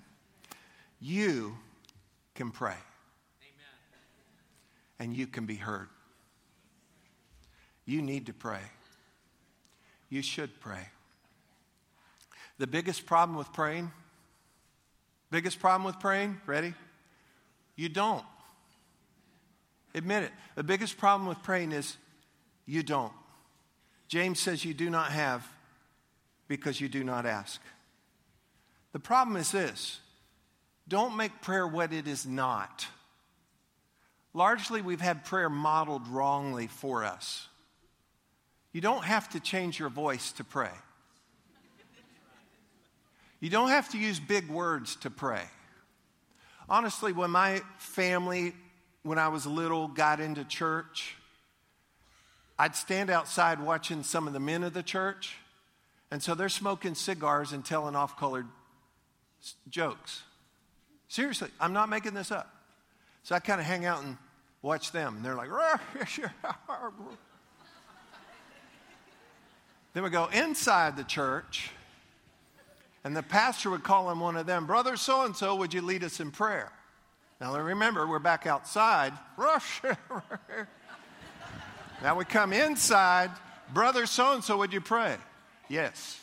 You 1.00 1.56
can 2.34 2.50
pray. 2.50 2.74
And 4.98 5.14
you 5.14 5.26
can 5.26 5.46
be 5.46 5.56
heard. 5.56 5.88
You 7.84 8.02
need 8.02 8.26
to 8.26 8.32
pray. 8.32 8.62
You 10.08 10.22
should 10.22 10.60
pray. 10.60 10.88
The 12.58 12.66
biggest 12.66 13.06
problem 13.06 13.36
with 13.36 13.52
praying, 13.52 13.90
biggest 15.30 15.60
problem 15.60 15.84
with 15.84 16.00
praying, 16.00 16.40
ready? 16.46 16.74
You 17.76 17.88
don't. 17.88 18.24
Admit 19.94 20.24
it. 20.24 20.32
The 20.54 20.62
biggest 20.62 20.96
problem 20.96 21.28
with 21.28 21.42
praying 21.42 21.72
is 21.72 21.96
you 22.64 22.82
don't. 22.82 23.12
James 24.08 24.40
says 24.40 24.64
you 24.64 24.74
do 24.74 24.88
not 24.90 25.10
have 25.12 25.46
because 26.48 26.80
you 26.80 26.88
do 26.88 27.04
not 27.04 27.26
ask. 27.26 27.60
The 28.92 29.00
problem 29.00 29.36
is 29.36 29.50
this 29.52 30.00
don't 30.88 31.16
make 31.16 31.42
prayer 31.42 31.66
what 31.66 31.92
it 31.92 32.08
is 32.08 32.26
not. 32.26 32.86
Largely, 34.36 34.82
we've 34.82 35.00
had 35.00 35.24
prayer 35.24 35.48
modeled 35.48 36.06
wrongly 36.08 36.66
for 36.66 37.06
us. 37.06 37.48
You 38.70 38.82
don't 38.82 39.02
have 39.02 39.30
to 39.30 39.40
change 39.40 39.78
your 39.78 39.88
voice 39.88 40.32
to 40.32 40.44
pray. 40.44 40.68
You 43.40 43.48
don't 43.48 43.70
have 43.70 43.88
to 43.92 43.98
use 43.98 44.20
big 44.20 44.50
words 44.50 44.96
to 44.96 45.10
pray. 45.10 45.40
Honestly, 46.68 47.14
when 47.14 47.30
my 47.30 47.62
family, 47.78 48.52
when 49.04 49.18
I 49.18 49.28
was 49.28 49.46
little, 49.46 49.88
got 49.88 50.20
into 50.20 50.44
church, 50.44 51.16
I'd 52.58 52.76
stand 52.76 53.08
outside 53.08 53.58
watching 53.58 54.02
some 54.02 54.26
of 54.26 54.34
the 54.34 54.40
men 54.40 54.64
of 54.64 54.74
the 54.74 54.82
church, 54.82 55.34
and 56.10 56.22
so 56.22 56.34
they're 56.34 56.50
smoking 56.50 56.94
cigars 56.94 57.52
and 57.52 57.64
telling 57.64 57.96
off 57.96 58.18
colored 58.18 58.48
jokes. 59.70 60.24
Seriously, 61.08 61.48
I'm 61.58 61.72
not 61.72 61.88
making 61.88 62.12
this 62.12 62.30
up. 62.30 62.52
So 63.22 63.34
I 63.34 63.40
kind 63.40 63.60
of 63.60 63.66
hang 63.66 63.84
out 63.86 64.04
and 64.04 64.16
Watch 64.66 64.90
them. 64.90 65.14
And 65.14 65.24
they're 65.24 65.36
like, 65.36 65.48
then 69.94 70.02
we 70.02 70.10
go 70.10 70.26
inside 70.26 70.96
the 70.96 71.04
church, 71.04 71.70
and 73.04 73.16
the 73.16 73.22
pastor 73.22 73.70
would 73.70 73.84
call 73.84 74.08
on 74.08 74.18
one 74.18 74.36
of 74.36 74.46
them, 74.46 74.66
Brother 74.66 74.96
so 74.96 75.24
and 75.24 75.36
so, 75.36 75.54
would 75.54 75.72
you 75.72 75.82
lead 75.82 76.02
us 76.02 76.18
in 76.18 76.32
prayer? 76.32 76.72
Now 77.40 77.56
remember, 77.56 78.08
we're 78.08 78.18
back 78.18 78.44
outside. 78.48 79.12
now 82.02 82.16
we 82.16 82.24
come 82.24 82.52
inside. 82.52 83.30
Brother 83.72 84.04
so 84.04 84.34
and 84.34 84.42
so, 84.42 84.56
would 84.56 84.72
you 84.72 84.80
pray? 84.80 85.14
Yes. 85.68 86.20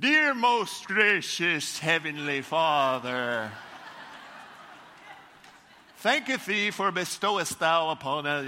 Dear 0.00 0.32
most 0.32 0.86
gracious 0.86 1.78
Heavenly 1.78 2.40
Father, 2.40 3.50
thanketh 6.06 6.46
thee 6.46 6.70
for 6.70 6.92
bestowest 6.92 7.58
thou 7.58 7.90
upon 7.90 8.28
us. 8.28 8.46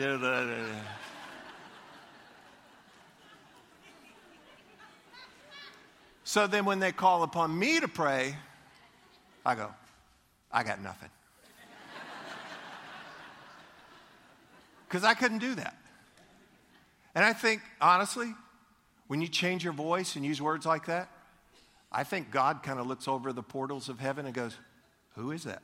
So 6.22 6.46
then, 6.46 6.64
when 6.64 6.78
they 6.78 6.92
call 6.92 7.24
upon 7.24 7.58
me 7.58 7.80
to 7.80 7.88
pray, 7.88 8.36
I 9.44 9.56
go, 9.56 9.70
I 10.52 10.62
got 10.62 10.80
nothing. 10.80 11.08
Because 14.86 15.02
I 15.02 15.14
couldn't 15.14 15.38
do 15.38 15.56
that. 15.56 15.76
And 17.16 17.24
I 17.24 17.32
think, 17.32 17.62
honestly, 17.80 18.34
when 19.08 19.20
you 19.20 19.26
change 19.26 19.64
your 19.64 19.72
voice 19.72 20.14
and 20.14 20.24
use 20.24 20.40
words 20.40 20.64
like 20.64 20.86
that, 20.86 21.08
I 21.90 22.04
think 22.04 22.30
God 22.30 22.62
kind 22.62 22.78
of 22.78 22.86
looks 22.86 23.08
over 23.08 23.32
the 23.32 23.42
portals 23.42 23.88
of 23.88 23.98
heaven 23.98 24.26
and 24.26 24.34
goes, 24.34 24.54
Who 25.16 25.32
is 25.32 25.42
that? 25.42 25.62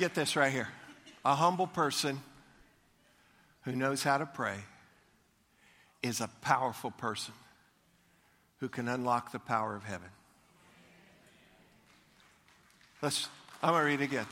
Get 0.00 0.14
this 0.14 0.34
right 0.34 0.50
here. 0.50 0.68
A 1.26 1.34
humble 1.34 1.66
person 1.66 2.22
who 3.64 3.72
knows 3.72 4.02
how 4.02 4.16
to 4.16 4.24
pray 4.24 4.56
is 6.02 6.22
a 6.22 6.28
powerful 6.40 6.90
person 6.90 7.34
who 8.60 8.70
can 8.70 8.88
unlock 8.88 9.30
the 9.30 9.38
power 9.38 9.76
of 9.76 9.84
heaven. 9.84 10.08
Let's, 13.02 13.28
I'm 13.62 13.74
going 13.74 13.82
to 13.82 13.86
read 13.88 14.00
it 14.00 14.04
again. 14.04 14.24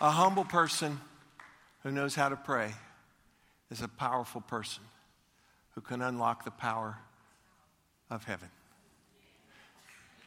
A 0.00 0.10
humble 0.10 0.44
person 0.44 1.00
who 1.84 1.92
knows 1.92 2.16
how 2.16 2.28
to 2.28 2.36
pray 2.36 2.72
is 3.70 3.80
a 3.80 3.86
powerful 3.86 4.40
person 4.40 4.82
who 5.76 5.82
can 5.82 6.02
unlock 6.02 6.44
the 6.44 6.50
power 6.50 6.98
of 8.10 8.24
heaven. 8.24 8.48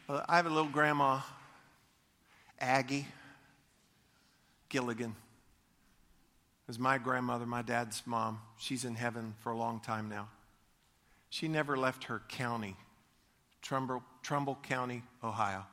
I 0.08 0.38
have 0.38 0.46
a 0.46 0.50
little 0.50 0.72
grandma, 0.72 1.20
Aggie 2.62 3.08
Gilligan. 4.69 5.12
It 5.12 6.67
was 6.67 6.80
my 6.80 6.97
grandmother, 6.97 7.45
my 7.45 7.62
dad's 7.62 8.03
mom. 8.06 8.39
She's 8.58 8.84
in 8.84 8.95
heaven 8.95 9.36
for 9.39 9.51
a 9.51 9.58
long 9.58 9.80
time 9.80 10.10
now. 10.10 10.27
She 11.30 11.47
never 11.47 11.77
left 11.77 12.06
her 12.06 12.21
county, 12.30 12.75
Trumbull, 13.62 14.03
Trumbull 14.21 14.58
County, 14.63 15.03
Ohio. 15.23 15.65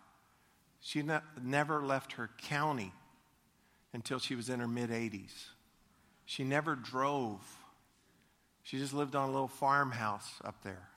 She 0.80 1.02
ne- 1.02 1.20
never 1.42 1.82
left 1.82 2.12
her 2.12 2.30
county 2.42 2.92
until 3.92 4.18
she 4.18 4.34
was 4.34 4.48
in 4.48 4.60
her 4.60 4.68
mid 4.68 4.90
80s. 4.90 5.46
She 6.26 6.44
never 6.44 6.74
drove. 6.74 7.40
She 8.62 8.78
just 8.78 8.94
lived 8.94 9.14
on 9.14 9.28
a 9.28 9.32
little 9.32 9.48
farmhouse 9.48 10.30
up 10.44 10.62
there. 10.62 10.88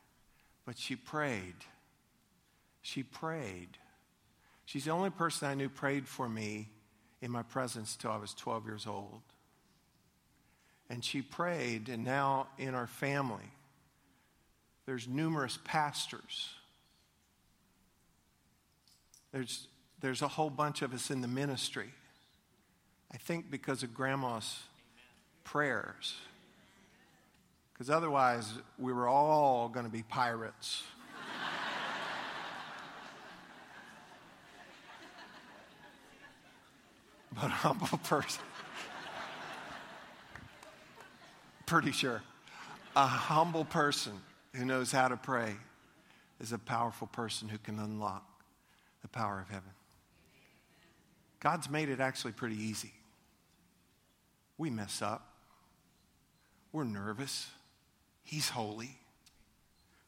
But 0.66 0.78
she 0.78 0.96
prayed. 0.96 1.56
She 2.82 3.04
prayed. 3.04 3.78
She's 4.66 4.86
the 4.86 4.92
only 4.92 5.10
person 5.10 5.48
I 5.48 5.54
knew 5.54 5.70
prayed 5.70 6.08
for 6.08 6.28
me 6.28 6.70
in 7.22 7.32
my 7.32 7.44
presence 7.44 7.96
till 7.96 8.12
I 8.12 8.18
was 8.18 8.34
12 8.34 8.66
years 8.66 8.88
old. 8.88 9.22
And 10.90 11.04
she 11.04 11.22
prayed, 11.22 11.90
and 11.90 12.04
now 12.04 12.48
in 12.58 12.74
our 12.74 12.88
family, 12.88 13.52
there's 14.86 15.08
numerous 15.08 15.58
pastors. 15.66 16.50
There's, 19.34 19.68
there's 20.00 20.22
a 20.22 20.28
whole 20.28 20.50
bunch 20.50 20.82
of 20.82 20.94
us 20.94 21.12
in 21.12 21.22
the 21.22 21.28
ministry. 21.28 21.90
I 23.12 23.18
think 23.18 23.52
because 23.52 23.84
of 23.84 23.94
grandma's 23.94 24.60
prayers. 25.44 26.16
Because 27.74 27.90
otherwise, 27.90 28.52
we 28.80 28.94
were 28.94 29.08
all 29.08 29.70
going 29.70 29.86
to 29.86 29.92
be 29.92 30.04
pirates. 30.04 30.84
But 37.34 37.46
a 37.46 37.50
humble 37.50 37.98
person. 38.00 38.42
Pretty 41.66 41.92
sure. 41.92 42.22
A 42.96 43.06
humble 43.06 43.66
person 43.66 44.14
who 44.56 44.66
knows 44.66 44.92
how 44.92 45.08
to 45.08 45.18
pray 45.18 45.56
is 46.40 46.52
a 46.52 46.58
powerful 46.58 47.08
person 47.08 47.50
who 47.50 47.58
can 47.58 47.80
unlock 47.80 48.24
the 49.02 49.08
power 49.08 49.40
of 49.40 49.50
heaven. 49.50 49.70
God's 51.40 51.70
made 51.70 51.90
it 51.90 52.00
actually 52.00 52.32
pretty 52.32 52.56
easy. 52.56 52.94
We 54.58 54.70
mess 54.70 55.02
up. 55.02 55.34
We're 56.72 56.84
nervous. 56.84 57.48
He's 58.24 58.50
holy. 58.50 58.98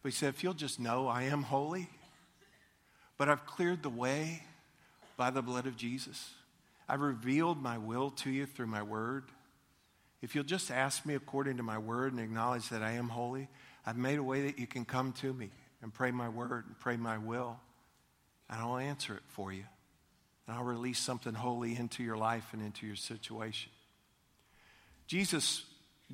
But 0.02 0.12
he 0.12 0.18
said, 0.18 0.30
if 0.30 0.44
you'll 0.44 0.54
just 0.54 0.80
know 0.80 1.08
I 1.08 1.24
am 1.24 1.44
holy, 1.44 1.90
but 3.18 3.30
I've 3.30 3.46
cleared 3.46 3.84
the 3.84 3.90
way 3.90 4.44
by 5.18 5.30
the 5.30 5.42
blood 5.42 5.68
of 5.68 5.76
Jesus. 5.76 6.32
I've 6.90 7.02
revealed 7.02 7.62
my 7.62 7.78
will 7.78 8.10
to 8.12 8.32
you 8.32 8.48
through 8.48 8.66
my 8.66 8.82
word. 8.82 9.26
If 10.24 10.34
you'll 10.34 10.44
just 10.44 10.72
ask 10.72 11.06
me 11.06 11.14
according 11.14 11.58
to 11.58 11.64
my 11.64 11.78
word 11.78 12.12
and 12.12 12.20
acknowledge 12.20 12.68
that 12.70 12.82
I 12.82 12.94
am 12.94 13.10
holy, 13.10 13.48
I've 13.86 13.96
made 13.96 14.18
a 14.18 14.24
way 14.24 14.48
that 14.48 14.58
you 14.58 14.66
can 14.66 14.86
come 14.86 15.14
to 15.14 15.32
me 15.32 15.52
and 15.84 15.94
pray 15.94 16.10
my 16.10 16.28
word 16.28 16.66
and 16.66 16.78
pray 16.80 16.98
my 16.98 17.20
will, 17.20 17.60
and 18.50 18.60
I'll 18.60 18.78
answer 18.78 19.14
it 19.14 19.24
for 19.28 19.54
you. 19.54 19.64
And 20.48 20.58
I'll 20.58 20.64
release 20.64 20.98
something 20.98 21.36
holy 21.36 21.78
into 21.78 22.04
your 22.04 22.18
life 22.18 22.50
and 22.54 22.62
into 22.62 22.88
your 22.88 22.96
situation. 22.96 23.72
Jesus 25.06 25.64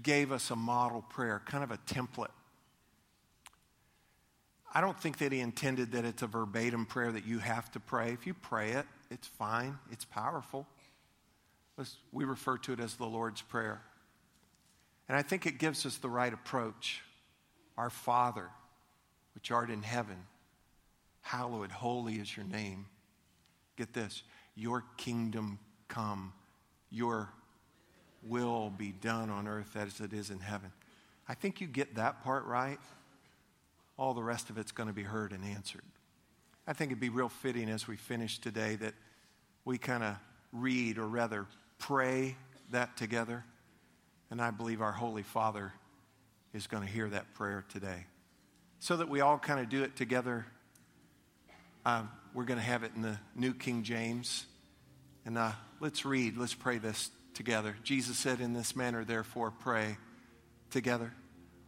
gave 0.01 0.33
us 0.33 0.51
a 0.51 0.57
model 0.57 1.01
prayer, 1.01 1.41
kind 1.45 1.63
of 1.63 1.71
a 1.71 1.77
template. 1.77 2.27
I 4.73 4.81
don't 4.81 4.99
think 4.99 5.19
that 5.19 5.31
he 5.31 5.39
intended 5.39 5.93
that 5.93 6.03
it's 6.03 6.21
a 6.21 6.27
verbatim 6.27 6.85
prayer 6.85 7.13
that 7.13 7.25
you 7.25 7.39
have 7.39 7.71
to 7.71 7.79
pray. 7.79 8.11
If 8.11 8.27
you 8.27 8.33
pray 8.33 8.71
it, 8.71 8.85
it's 9.09 9.27
fine, 9.27 9.77
it's 9.91 10.05
powerful. 10.05 10.67
We 12.11 12.23
refer 12.25 12.57
to 12.59 12.73
it 12.73 12.79
as 12.79 12.95
the 12.95 13.05
Lord's 13.05 13.41
Prayer. 13.41 13.81
And 15.07 15.17
I 15.17 15.21
think 15.21 15.45
it 15.45 15.59
gives 15.59 15.85
us 15.85 15.97
the 15.97 16.09
right 16.09 16.33
approach. 16.33 17.01
Our 17.77 17.89
Father, 17.89 18.47
which 19.33 19.51
art 19.51 19.69
in 19.69 19.83
heaven, 19.83 20.15
hallowed, 21.21 21.71
holy 21.71 22.15
is 22.15 22.35
your 22.35 22.45
name. 22.45 22.85
Get 23.75 23.93
this 23.93 24.23
your 24.55 24.85
kingdom 24.95 25.59
come, 25.89 26.31
your 26.89 27.29
will 28.23 28.69
be 28.69 28.93
done 28.93 29.29
on 29.29 29.47
earth 29.47 29.75
as 29.75 29.99
it 29.99 30.13
is 30.13 30.29
in 30.29 30.39
heaven. 30.39 30.71
I 31.27 31.33
think 31.33 31.59
you 31.59 31.67
get 31.67 31.95
that 31.95 32.23
part 32.23 32.45
right, 32.45 32.79
all 33.97 34.13
the 34.13 34.23
rest 34.23 34.49
of 34.49 34.57
it's 34.57 34.71
going 34.71 34.87
to 34.87 34.95
be 34.95 35.03
heard 35.03 35.33
and 35.33 35.43
answered. 35.43 35.83
I 36.67 36.73
think 36.73 36.91
it'd 36.91 36.99
be 36.99 37.09
real 37.09 37.29
fitting 37.29 37.69
as 37.69 37.87
we 37.87 37.95
finish 37.95 38.39
today 38.39 38.75
that 38.77 38.95
we 39.65 39.77
kind 39.77 40.03
of 40.03 40.15
read, 40.51 40.97
or 40.97 41.07
rather 41.07 41.45
pray 41.77 42.35
that 42.71 42.97
together. 42.97 43.43
And 44.31 44.41
I 44.41 44.51
believe 44.51 44.81
our 44.81 44.91
Holy 44.91 45.21
Father 45.21 45.73
is 46.53 46.67
going 46.67 46.83
to 46.83 46.89
hear 46.89 47.07
that 47.09 47.33
prayer 47.35 47.65
today. 47.69 48.05
So 48.79 48.97
that 48.97 49.09
we 49.09 49.21
all 49.21 49.37
kind 49.37 49.59
of 49.59 49.69
do 49.69 49.83
it 49.83 49.95
together. 49.95 50.45
Um, 51.85 52.09
we're 52.33 52.45
going 52.45 52.59
to 52.59 52.65
have 52.65 52.83
it 52.83 52.91
in 52.95 53.01
the 53.01 53.17
New 53.35 53.53
King 53.53 53.83
James. 53.83 54.45
And 55.25 55.37
uh, 55.37 55.51
let's 55.79 56.03
read, 56.03 56.37
let's 56.37 56.55
pray 56.55 56.79
this 56.79 57.11
together. 57.33 57.75
Jesus 57.83 58.17
said, 58.17 58.39
In 58.39 58.53
this 58.53 58.75
manner, 58.75 59.05
therefore, 59.05 59.51
pray 59.51 59.97
together. 60.71 61.13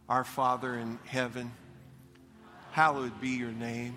Our 0.08 0.24
Father 0.24 0.74
in 0.74 0.98
heaven, 1.04 1.52
hallowed 2.72 3.20
be 3.20 3.30
your 3.30 3.52
name. 3.52 3.96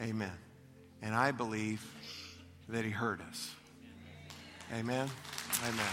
Amen. 0.00 0.32
And 1.02 1.14
I 1.14 1.30
believe 1.30 1.84
that 2.68 2.84
He 2.84 2.90
heard 2.90 3.20
us. 3.28 3.50
Amen. 4.74 5.08
Amen. 5.64 5.86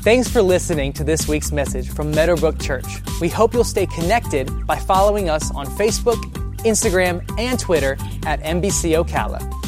Thanks 0.00 0.28
for 0.28 0.42
listening 0.42 0.92
to 0.94 1.04
this 1.04 1.28
week's 1.28 1.52
message 1.52 1.90
from 1.90 2.10
Meadowbrook 2.12 2.58
Church. 2.60 2.86
We 3.20 3.28
hope 3.28 3.52
you'll 3.52 3.64
stay 3.64 3.86
connected 3.86 4.66
by 4.66 4.76
following 4.76 5.28
us 5.28 5.50
on 5.54 5.66
Facebook, 5.66 6.20
Instagram, 6.58 7.28
and 7.38 7.58
Twitter 7.58 7.96
at 8.24 8.40
MBC 8.42 9.04
Ocala. 9.04 9.67